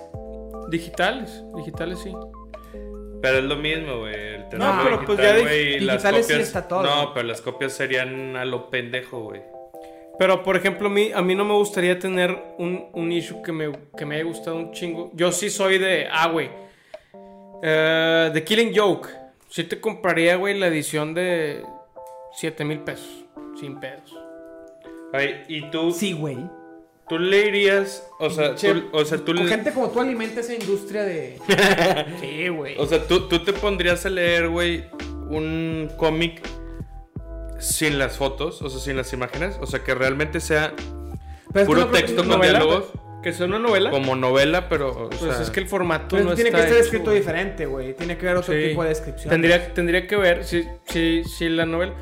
Digitales, 0.70 1.44
digitales 1.56 2.00
sí. 2.04 2.14
Pero 3.22 3.38
es 3.38 3.44
lo 3.46 3.56
mismo, 3.56 4.00
güey. 4.00 4.14
el 4.16 4.42
No, 4.58 4.80
pero 4.84 4.98
pues 5.06 5.18
digital, 5.18 5.38
ya 5.38 5.42
güey, 5.44 5.74
y 5.76 5.80
las 5.80 5.96
digitales 5.98 6.26
sí 6.28 6.34
copias- 6.34 6.48
está 6.48 6.68
todo. 6.68 6.84
No, 6.84 7.14
pero 7.14 7.28
las 7.28 7.42
copias 7.42 7.74
serían 7.74 8.36
a 8.36 8.46
lo 8.46 8.70
pendejo, 8.70 9.22
güey. 9.24 9.42
Pero, 10.20 10.44
por 10.44 10.56
ejemplo, 10.56 10.88
a 10.88 10.92
mí, 10.92 11.12
a 11.14 11.22
mí 11.22 11.36
no 11.36 11.44
me 11.44 11.54
gustaría 11.54 12.00
tener 12.00 12.38
un, 12.58 12.86
un 12.94 13.12
issue 13.12 13.42
que 13.44 13.52
me, 13.52 13.72
que 13.98 14.06
me 14.06 14.16
haya 14.16 14.24
gustado 14.24 14.56
un 14.56 14.72
chingo. 14.72 15.12
Yo 15.14 15.32
sí 15.32 15.50
soy 15.50 15.78
de, 15.78 16.08
ah, 16.12 16.28
güey. 16.30 16.50
Eh, 17.64 18.30
The 18.34 18.44
Killing 18.44 18.72
Joke. 18.76 19.10
Sí 19.50 19.64
te 19.64 19.80
compraría, 19.80 20.36
güey, 20.36 20.58
la 20.58 20.68
edición 20.68 21.14
de 21.14 21.64
7 22.34 22.66
mil 22.66 22.80
pesos. 22.80 23.26
Sin 23.60 23.80
pedos. 23.80 24.14
Ay, 25.14 25.44
y 25.48 25.70
tú, 25.72 25.92
Sí, 25.94 26.12
güey. 26.14 26.38
tú 27.08 27.18
le 27.20 27.48
irías, 27.48 28.06
o 28.20 28.30
sea, 28.30 28.56
Che, 28.56 28.74
tú, 28.74 28.84
o 28.92 29.06
sea, 29.06 29.18
tú 29.20 29.26
Con 29.34 29.38
le- 29.38 29.48
gente 29.48 29.72
como 29.72 29.90
tú 29.90 30.02
alimenta 30.02 30.42
esa 30.42 30.54
industria 30.54 31.04
de. 31.04 31.40
sí, 32.20 32.48
güey. 32.50 32.76
O 32.78 32.86
sea, 32.86 33.02
tú, 33.08 33.28
tú 33.30 33.40
te 33.44 33.54
pondrías 33.54 34.06
a 34.06 34.10
leer, 34.10 34.50
güey, 34.50 34.86
un 35.30 35.90
cómic 35.98 36.42
sin 37.60 37.98
las 37.98 38.18
fotos, 38.18 38.62
o 38.62 38.70
sea, 38.70 38.80
sin 38.82 38.98
las 38.98 39.14
imágenes, 39.14 39.58
o 39.62 39.66
sea, 39.66 39.84
que 39.84 39.96
realmente 39.96 40.42
sea 40.42 40.74
Pero 41.54 41.66
puro 41.66 41.86
no 41.86 41.88
texto 41.92 42.18
con 42.18 42.28
¿Novela? 42.30 42.60
diálogos, 42.60 42.92
¿Que 43.26 43.34
sea 43.34 43.48
una 43.48 43.58
novela? 43.58 43.90
como 43.90 44.16
novela, 44.16 44.70
pero, 44.70 44.92
o 44.92 45.10
Pues 45.10 45.20
sea, 45.20 45.42
es 45.42 45.50
que 45.50 45.60
el 45.60 45.68
formato 45.68 46.16
Pero 46.16 46.30
no 46.30 46.36
tiene 46.36 46.52
que 46.52 46.58
está 46.58 46.68
estar 46.68 46.78
hecho, 46.78 46.86
escrito 46.86 47.10
diferente, 47.12 47.66
güey. 47.66 47.96
Tiene 47.96 48.18
que 48.18 48.28
haber 48.28 48.38
otro 48.38 48.54
Sí. 48.54 48.68
tipo 48.70 48.84
de 48.84 48.90
descripción. 48.90 49.30
Tendría, 49.32 49.74
tendría 49.74 50.06
que 50.08 50.16
ver 50.16 50.44
si, 50.46 50.64
si, 50.88 51.24
si 51.24 51.50
la 51.50 51.66
novela. 51.66 51.94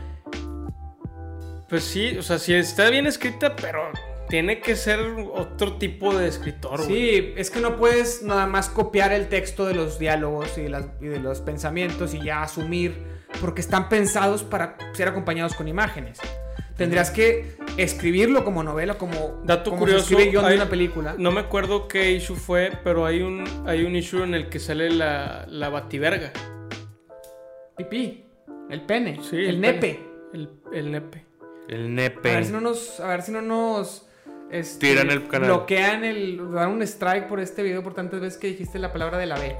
Pues 1.70 1.84
sí, 1.86 2.18
o 2.18 2.22
sea, 2.22 2.38
si 2.40 2.54
está 2.54 2.90
bien 2.90 3.08
escrita, 3.08 3.56
pero 3.56 3.90
tiene 4.30 4.60
que 4.60 4.76
ser 4.76 5.00
otro 5.34 5.78
tipo 5.78 6.14
de 6.14 6.28
escritor, 6.28 6.84
güey. 6.86 6.88
Sí, 6.88 7.34
es 7.38 7.50
que 7.50 7.60
no 7.62 7.78
puedes 7.78 8.22
nada 8.22 8.46
más 8.46 8.68
copiar 8.70 9.12
el 9.14 9.28
texto 9.30 9.66
de 9.66 9.74
los 9.76 9.98
diálogos 10.00 10.58
y, 10.58 10.68
las- 10.68 10.88
y 11.02 11.06
de 11.06 11.20
los 11.20 11.40
pensamientos 11.42 12.14
y 12.14 12.22
ya 12.22 12.44
asumir, 12.44 13.02
porque 13.42 13.62
están 13.62 13.90
pensados 13.90 14.44
para 14.44 14.76
ser 14.94 15.08
acompañados 15.08 15.56
con 15.56 15.68
imágenes. 15.68 16.20
Tendrías 16.84 17.12
que 17.12 17.56
escribirlo 17.78 18.44
como 18.44 18.64
novela, 18.64 18.96
como, 18.98 19.42
Dato 19.44 19.72
como 19.72 19.80
curioso, 19.82 20.06
se 20.06 20.14
escribe 20.14 20.32
guion 20.32 20.44
de 20.46 20.52
hay- 20.52 20.56
una 20.58 20.70
película. 20.70 21.16
No 21.18 21.32
me 21.32 21.40
acuerdo 21.42 21.88
qué 21.88 22.12
issue 22.12 22.36
fue, 22.36 22.72
pero 22.84 23.06
hay 23.06 23.22
un, 23.22 23.44
hay 23.66 23.84
un 23.84 23.96
issue 23.96 24.24
en 24.24 24.34
el 24.36 24.50
que 24.50 24.60
sale 24.60 24.90
la, 24.90 25.46
la 25.50 25.70
bativerga. 25.70 26.32
Pipí, 27.78 28.26
el 28.70 28.82
pene, 28.82 29.20
Sí, 29.22 29.38
el, 29.38 29.46
el 29.46 29.62
nepe. 29.62 30.00
El, 30.34 30.50
el 30.74 30.92
nepe. 30.92 31.26
el 31.70 31.86
A 31.86 31.90
nepe. 31.90 32.34
ver 32.34 32.46
si 32.46 32.52
no 32.52 32.62
nos, 32.62 33.00
a 33.00 33.08
ver 33.08 33.22
si 33.24 33.32
no 33.32 33.42
nos 33.42 34.08
este, 34.52 34.88
Tiran 34.90 35.10
el 35.10 35.28
canal. 35.28 35.48
bloquean 35.50 36.04
el, 36.04 36.52
dan 36.52 36.70
un 36.70 36.82
strike 36.84 37.28
por 37.28 37.40
este 37.40 37.64
video 37.64 37.82
por 37.84 37.94
tantas 37.96 38.20
veces 38.22 38.38
que 38.40 38.48
dijiste 38.48 38.78
la 38.78 38.92
palabra 38.94 39.18
de 39.18 39.26
la 39.26 39.40
B. 39.40 39.56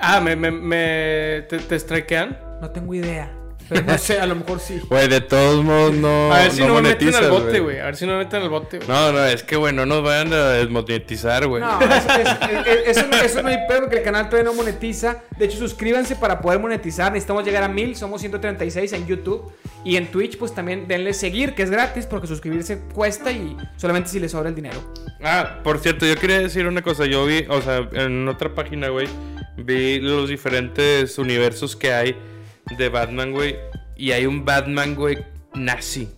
Ah, 0.00 0.20
me, 0.20 0.34
me, 0.36 0.50
me 0.50 1.46
te, 1.48 1.58
te 1.58 1.78
strikean. 1.78 2.38
No 2.60 2.70
tengo 2.70 2.92
idea, 2.94 3.32
no 3.86 3.98
sé, 3.98 4.20
a 4.20 4.26
lo 4.26 4.36
mejor 4.36 4.60
sí. 4.60 4.80
Güey, 4.88 5.08
de 5.08 5.20
todos 5.20 5.64
modos 5.64 5.94
no 5.94 6.32
A 6.32 6.38
ver 6.40 6.50
si 6.52 6.64
no, 6.64 6.74
me 6.74 6.82
meten 6.82 7.14
al 7.14 7.30
bote, 7.30 7.60
güey. 7.60 7.78
A 7.80 7.84
ver 7.86 7.96
si 7.96 8.06
no 8.06 8.12
me 8.12 8.18
meten 8.18 8.42
al 8.42 8.48
bote, 8.48 8.76
güey. 8.78 8.88
No, 8.88 9.12
no, 9.12 9.24
es 9.24 9.42
que, 9.42 9.56
güey, 9.56 9.72
no 9.74 9.84
nos 9.86 10.02
vayan 10.02 10.32
a 10.32 10.50
desmonetizar, 10.50 11.46
güey. 11.46 11.62
No, 11.62 11.80
eso, 11.80 12.08
es- 12.20 12.66
es- 12.66 12.96
eso 12.98 13.06
no, 13.10 13.16
eso 13.16 13.42
no 13.42 13.48
hay 13.48 13.58
pedo 13.68 13.80
porque 13.82 13.96
el 13.98 14.02
canal 14.04 14.28
todavía 14.28 14.50
no 14.50 14.56
monetiza. 14.56 15.22
De 15.38 15.46
hecho, 15.46 15.58
suscríbanse 15.58 16.16
para 16.16 16.40
poder 16.40 16.60
monetizar. 16.60 17.12
Necesitamos 17.12 17.44
llegar 17.44 17.62
a 17.64 17.68
mil. 17.68 17.96
Somos 17.96 18.20
136 18.20 18.92
en 18.92 19.06
YouTube. 19.06 19.52
Y 19.84 19.96
en 19.96 20.08
Twitch, 20.10 20.36
pues 20.38 20.54
también 20.54 20.88
denle 20.88 21.14
seguir, 21.14 21.54
que 21.54 21.62
es 21.62 21.70
gratis, 21.70 22.06
porque 22.06 22.26
suscribirse 22.26 22.80
cuesta 22.92 23.30
y 23.30 23.56
solamente 23.76 24.10
si 24.10 24.18
les 24.18 24.32
sobra 24.32 24.48
el 24.48 24.54
dinero. 24.54 24.78
Ah, 25.22 25.60
por 25.62 25.78
cierto, 25.78 26.06
yo 26.06 26.16
quería 26.16 26.40
decir 26.40 26.66
una 26.66 26.82
cosa. 26.82 27.06
Yo 27.06 27.24
vi, 27.24 27.44
o 27.48 27.60
sea, 27.62 27.88
en 27.92 28.26
otra 28.28 28.54
página, 28.54 28.88
güey, 28.88 29.08
vi 29.56 30.00
los 30.00 30.28
diferentes 30.28 31.18
universos 31.18 31.76
que 31.76 31.92
hay 31.92 32.16
de 32.76 32.88
Batman, 32.88 33.32
güey. 33.32 33.56
Y 33.96 34.12
hay 34.12 34.26
un 34.26 34.44
Batman, 34.44 34.94
güey, 34.94 35.18
nazi. 35.54 36.08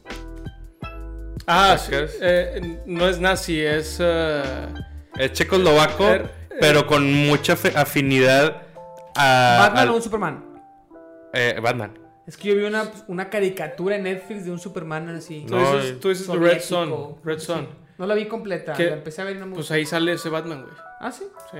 Ah, 1.46 1.78
sí, 1.78 1.92
eh, 2.20 2.80
no 2.86 3.08
es 3.08 3.18
nazi, 3.20 3.60
es. 3.60 3.98
eh, 4.00 4.42
Es 5.16 5.32
checoslovaco, 5.32 6.04
Er- 6.04 6.22
er- 6.22 6.30
pero 6.60 6.86
con 6.86 7.10
mucha 7.26 7.54
afinidad 7.74 8.62
a. 9.16 9.56
¿Batman 9.60 9.82
al- 9.82 9.88
o 9.90 9.96
un 9.96 10.02
Superman? 10.02 10.44
eh, 11.32 11.58
Batman. 11.62 11.98
Es 12.26 12.36
que 12.36 12.48
yo 12.48 12.56
vi 12.56 12.64
una, 12.64 12.90
una 13.06 13.30
caricatura 13.30 13.96
en 13.96 14.02
Netflix 14.02 14.44
de 14.44 14.50
un 14.50 14.58
Superman 14.58 15.08
así. 15.08 15.46
tú 15.48 15.56
No, 15.56 15.76
dices, 15.78 16.00
tú 16.00 16.08
dices 16.10 16.26
The 16.26 16.36
Red. 16.36 16.60
Son. 16.60 17.16
Red 17.24 17.38
Sí. 17.38 17.46
Son. 17.46 17.68
No 17.96 18.06
la 18.06 18.14
vi 18.14 18.26
completa. 18.26 18.74
¿Qué? 18.74 18.86
La 18.90 18.96
empecé 18.96 19.22
a 19.22 19.24
ver 19.24 19.36
y 19.36 19.38
no 19.38 19.46
me 19.46 19.54
Pues 19.54 19.70
ahí 19.70 19.86
sale 19.86 20.12
ese 20.12 20.28
Batman, 20.28 20.62
güey. 20.62 20.74
Ah, 21.00 21.10
sí. 21.10 21.24
Sí. 21.50 21.58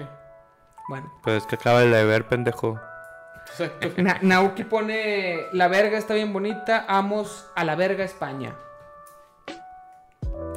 Bueno. 0.90 1.10
Pues 1.22 1.38
es 1.38 1.46
que 1.46 1.54
acaba 1.54 1.80
de 1.80 2.04
ver, 2.04 2.28
pendejo. 2.28 2.78
Exacto. 3.50 3.90
Na- 4.02 4.18
Naoki 4.22 4.64
pone: 4.64 5.46
La 5.52 5.68
verga 5.68 5.98
está 5.98 6.14
bien 6.14 6.32
bonita. 6.32 6.84
Amos 6.88 7.46
a 7.54 7.64
la 7.64 7.74
verga 7.76 8.04
España. 8.04 8.54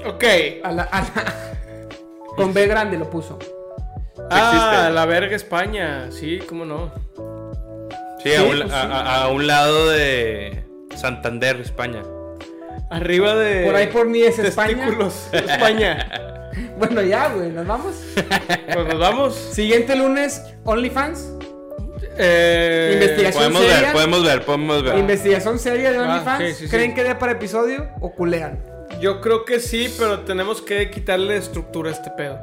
Ok. 0.06 0.24
A 0.64 0.72
la, 0.72 0.84
a 0.84 1.02
la- 1.02 1.34
Con 2.36 2.54
B 2.54 2.66
grande 2.68 2.98
lo 2.98 3.10
puso. 3.10 3.38
Ah, 4.30 4.52
existe. 4.78 4.94
la 4.94 5.06
verga 5.06 5.36
España. 5.36 6.12
Sí, 6.12 6.40
cómo 6.48 6.66
no. 6.66 6.92
Sí, 8.24 8.34
a, 8.36 8.44
un, 8.44 8.50
pues 8.60 8.72
a- 8.72 8.82
sí. 8.84 8.88
a- 8.92 9.22
a 9.24 9.28
un 9.30 9.48
lado 9.48 9.90
de 9.90 10.66
Santander, 10.96 11.60
España. 11.60 12.04
Arriba 12.90 13.36
de. 13.36 13.66
Por 13.66 13.76
ahí 13.76 13.88
por 13.88 14.08
mí 14.08 14.22
es 14.22 14.38
España. 14.40 14.88
España. 15.34 16.28
Bueno, 16.78 17.02
ya, 17.02 17.30
güey, 17.30 17.50
nos 17.50 17.66
vamos. 17.66 17.96
Pues 18.74 18.88
nos 18.88 19.00
vamos. 19.00 19.36
Siguiente 19.36 19.96
lunes, 19.96 20.42
OnlyFans. 20.66 21.34
Eh, 22.18 22.92
Investigación. 22.94 23.44
Podemos 23.54 23.62
seria? 23.64 23.82
ver, 23.82 23.94
podemos 23.94 24.24
ver, 24.26 24.42
podemos 24.46 24.84
ver. 24.84 24.98
Investigación 24.98 25.60
seria 25.60 25.92
de 25.92 25.98
Ah, 25.98 26.02
OnlyFans. 26.02 26.44
sí, 26.50 26.54
sí, 26.54 26.64
sí. 26.66 26.70
¿Creen 26.70 26.94
que 26.94 27.04
dé 27.04 27.16
para 27.16 27.32
episodio 27.34 27.88
o 28.00 28.12
culean? 28.14 28.60
Yo 29.00 29.22
creo 29.22 29.46
que 29.46 29.60
sí, 29.60 29.94
pero 29.98 30.20
tenemos 30.20 30.62
que 30.62 30.90
quitarle 30.92 31.38
estructura 31.38 31.90
a 31.90 31.94
este 31.94 32.12
pedo. 32.12 32.40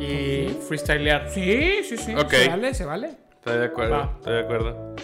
Y 0.00 0.56
freestylear. 0.68 1.28
Sí, 1.30 1.80
sí, 1.88 1.96
sí. 1.96 2.14
Ok. 2.14 2.30
Se 2.30 2.48
vale, 2.48 2.74
se 2.74 2.84
vale. 2.84 3.10
Estoy 3.32 3.58
de 3.58 3.64
acuerdo, 3.66 3.94
Va. 3.96 4.12
estoy 4.18 4.32
de 4.34 4.40
acuerdo. 4.40 4.94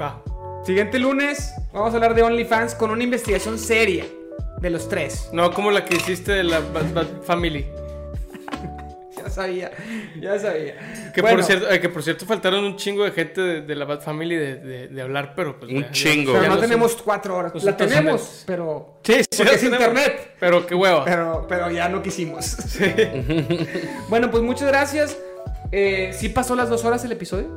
Va. 0.00 0.22
Siguiente 0.64 0.98
lunes, 0.98 1.52
vamos 1.72 1.92
a 1.92 1.96
hablar 1.96 2.14
de 2.14 2.22
OnlyFans 2.22 2.74
con 2.74 2.90
una 2.90 3.02
investigación 3.02 3.58
seria 3.58 4.04
de 4.60 4.70
los 4.70 4.88
tres. 4.88 5.28
No 5.32 5.50
como 5.52 5.70
la 5.70 5.84
que 5.84 5.96
hiciste 5.96 6.32
de 6.32 6.44
la 6.44 6.60
Bat, 6.60 6.92
Bat 6.92 7.22
Family. 7.24 7.66
Ya 9.34 9.42
sabía, 9.42 9.70
ya 10.20 10.38
sabía. 10.38 11.10
Que, 11.14 11.20
Bueno, 11.22 11.38
por 11.38 11.44
cierto, 11.46 11.70
eh, 11.70 11.80
que 11.80 11.88
por 11.88 12.02
cierto 12.02 12.26
faltaron 12.26 12.64
un 12.64 12.76
chingo 12.76 13.04
de 13.04 13.12
gente 13.12 13.40
de, 13.40 13.60
de 13.62 13.74
la 13.74 13.84
Bat 13.86 14.02
Family 14.02 14.36
de, 14.36 14.54
de- 14.56 14.88
de 14.88 15.02
hablar, 15.02 15.32
pero 15.34 15.58
pues. 15.58 15.70
Un 15.72 15.80
ya- 15.80 15.86
ya- 15.86 15.92
chingo. 15.92 16.32
Pero 16.32 16.42
ya 16.44 16.48
no 16.48 16.54
son. 16.56 16.62
tenemos 16.64 16.96
cuatro 17.02 17.36
horas. 17.36 17.64
La 17.64 17.76
tenemos, 17.76 18.44
pero. 18.46 18.98
Sí, 19.02 19.14
sí, 19.14 19.26
porque 19.38 19.54
es 19.54 19.60
tenemos. 19.60 19.80
internet. 19.80 20.34
Pero 20.38 20.66
qué 20.66 20.74
hueva. 20.74 21.04
Pero, 21.04 21.46
pero 21.48 21.70
ya 21.70 21.88
no 21.88 22.02
quisimos. 22.02 22.56
bueno, 24.08 24.30
pues 24.30 24.42
muchas 24.42 24.68
gracias. 24.68 25.16
Eh, 25.70 26.12
sí 26.14 26.28
pasó 26.28 26.54
las 26.54 26.68
dos 26.68 26.84
horas 26.84 27.04
el 27.04 27.12
episodio. 27.12 27.48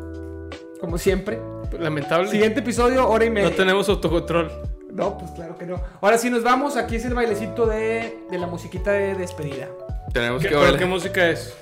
Como 0.79 0.97
siempre. 0.97 1.39
Lamentable. 1.79 2.29
Siguiente 2.29 2.59
episodio, 2.61 3.07
hora 3.09 3.25
y 3.25 3.29
media. 3.29 3.49
No 3.49 3.55
tenemos 3.55 3.89
autocontrol. 3.89 4.51
No, 4.91 5.17
pues 5.17 5.31
claro 5.31 5.57
que 5.57 5.65
no. 5.65 5.81
Ahora 5.99 6.17
sí 6.17 6.29
nos 6.29 6.43
vamos. 6.43 6.77
Aquí 6.77 6.95
es 6.95 7.05
el 7.05 7.13
bailecito 7.13 7.65
de, 7.65 8.19
de 8.29 8.37
la 8.37 8.47
musiquita 8.47 8.91
de 8.93 9.15
despedida. 9.15 9.67
Tenemos 10.15 10.41
¿Qué, 10.41 10.47
que 10.47 10.53
pero 10.53 10.61
bailar. 10.61 10.79
qué 10.79 10.85
música 10.85 11.29
es? 11.29 11.53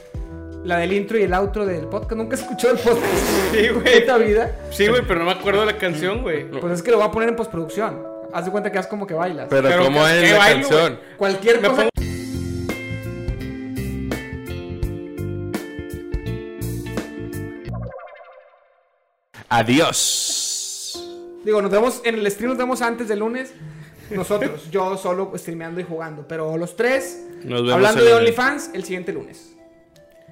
La 0.64 0.78
del 0.78 0.94
intro 0.94 1.18
y 1.18 1.24
el 1.24 1.34
outro 1.34 1.66
del 1.66 1.88
podcast. 1.88 2.12
¿Nunca 2.22 2.36
escuchó 2.36 2.70
el 2.70 2.78
podcast? 2.78 3.24
Sí, 3.52 3.68
güey. 3.70 4.00
Puta 4.02 4.18
vida. 4.20 4.56
Sí, 4.70 4.88
güey, 4.88 5.02
pero 5.08 5.22
no 5.22 5.26
me 5.26 5.32
acuerdo 5.32 5.62
de 5.62 5.66
la 5.66 5.78
canción, 5.80 6.22
güey. 6.22 6.48
Pues 6.52 6.72
es 6.76 6.84
que 6.84 6.92
lo 6.92 6.98
voy 6.98 7.08
a 7.08 7.10
poner 7.12 7.30
en 7.30 7.36
postproducción. 7.36 8.00
Haz 8.32 8.46
de 8.46 8.52
cuenta 8.52 8.72
que 8.72 8.78
haz 8.78 8.86
como 8.86 9.08
que 9.08 9.16
bailas. 9.16 9.48
Pero, 9.50 9.68
Pero 9.68 9.86
¿cómo 9.86 10.06
¿qué- 10.06 10.24
es 10.26 10.32
la 10.34 10.38
bailo, 10.38 10.70
canción? 10.70 11.00
Cualquier 11.18 11.62
Me 11.62 11.68
cosa. 11.70 11.82
pongo- 11.82 11.90
Adiós. 19.74 21.04
Digo, 21.44 21.62
nos 21.62 21.72
vemos 21.72 22.02
en 22.06 22.16
el 22.16 22.30
stream, 22.32 22.50
nos 22.50 22.58
vemos 22.58 22.82
antes 22.82 23.08
del 23.08 23.20
lunes. 23.20 23.54
Nosotros, 24.12 24.70
yo 24.72 24.98
solo 24.98 25.32
streameando 25.36 25.80
y 25.80 25.84
jugando. 25.84 26.28
Pero 26.28 26.58
los 26.58 26.76
tres, 26.76 27.24
Nos 27.44 27.62
vemos 27.62 27.74
hablando 27.74 28.04
de. 28.04 28.14
OnlyFans, 28.14 28.72
el 28.74 28.84
siguiente 28.84 29.12
lunes. 29.14 29.50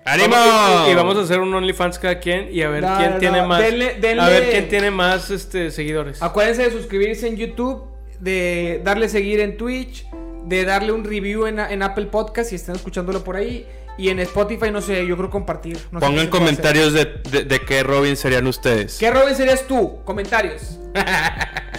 ¡Ánimo! 0.05 0.29
Vamos- 0.35 0.87
y, 0.87 0.91
y 0.91 0.95
vamos 0.95 1.17
a 1.17 1.21
hacer 1.21 1.39
un 1.39 1.53
OnlyFans 1.53 1.99
cada 1.99 2.19
quien 2.19 2.53
y 2.53 2.61
a 2.63 2.69
ver 2.69 2.81
No, 2.83 2.97
quién 2.97 3.11
no, 3.11 3.17
tiene 3.19 3.41
no. 3.41 3.47
más. 3.47 3.61
Denle- 3.61 3.99
denle- 3.99 4.19
A 4.21 4.29
ver 4.29 4.49
quién 4.49 4.67
tiene 4.69 4.89
más 4.91 5.29
este, 5.29 5.69
seguidores. 5.71 6.21
Acuérdense 6.23 6.63
de 6.63 6.71
suscribirse 6.71 7.27
en 7.27 7.37
YouTube, 7.37 7.83
de 8.19 8.81
darle 8.83 9.09
seguir 9.09 9.39
en 9.41 9.57
Twitch, 9.57 10.07
de 10.45 10.65
darle 10.65 10.91
un 10.91 11.03
review 11.03 11.45
en, 11.45 11.59
en 11.59 11.83
Apple 11.83 12.07
Podcast 12.07 12.49
si 12.49 12.55
están 12.55 12.75
escuchándolo 12.75 13.23
por 13.23 13.35
ahí. 13.35 13.67
Y 13.97 14.09
en 14.09 14.19
Spotify, 14.21 14.71
no 14.71 14.81
sé, 14.81 15.05
yo 15.05 15.15
creo 15.17 15.29
compartir. 15.29 15.77
No 15.91 15.99
Pongan 15.99 16.27
comentarios 16.29 16.93
de, 16.93 17.05
de, 17.29 17.43
de 17.43 17.59
qué 17.59 17.83
Robin 17.83 18.15
serían 18.15 18.47
ustedes. 18.47 18.97
¿Qué 18.97 19.11
Robin 19.11 19.35
serías 19.35 19.67
tú? 19.67 19.99
Comentarios. 20.03 20.79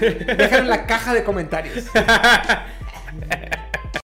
Déjalo 0.00 0.62
en 0.62 0.68
la 0.68 0.86
caja 0.86 1.14
de 1.14 1.22
comentarios. 1.22 1.84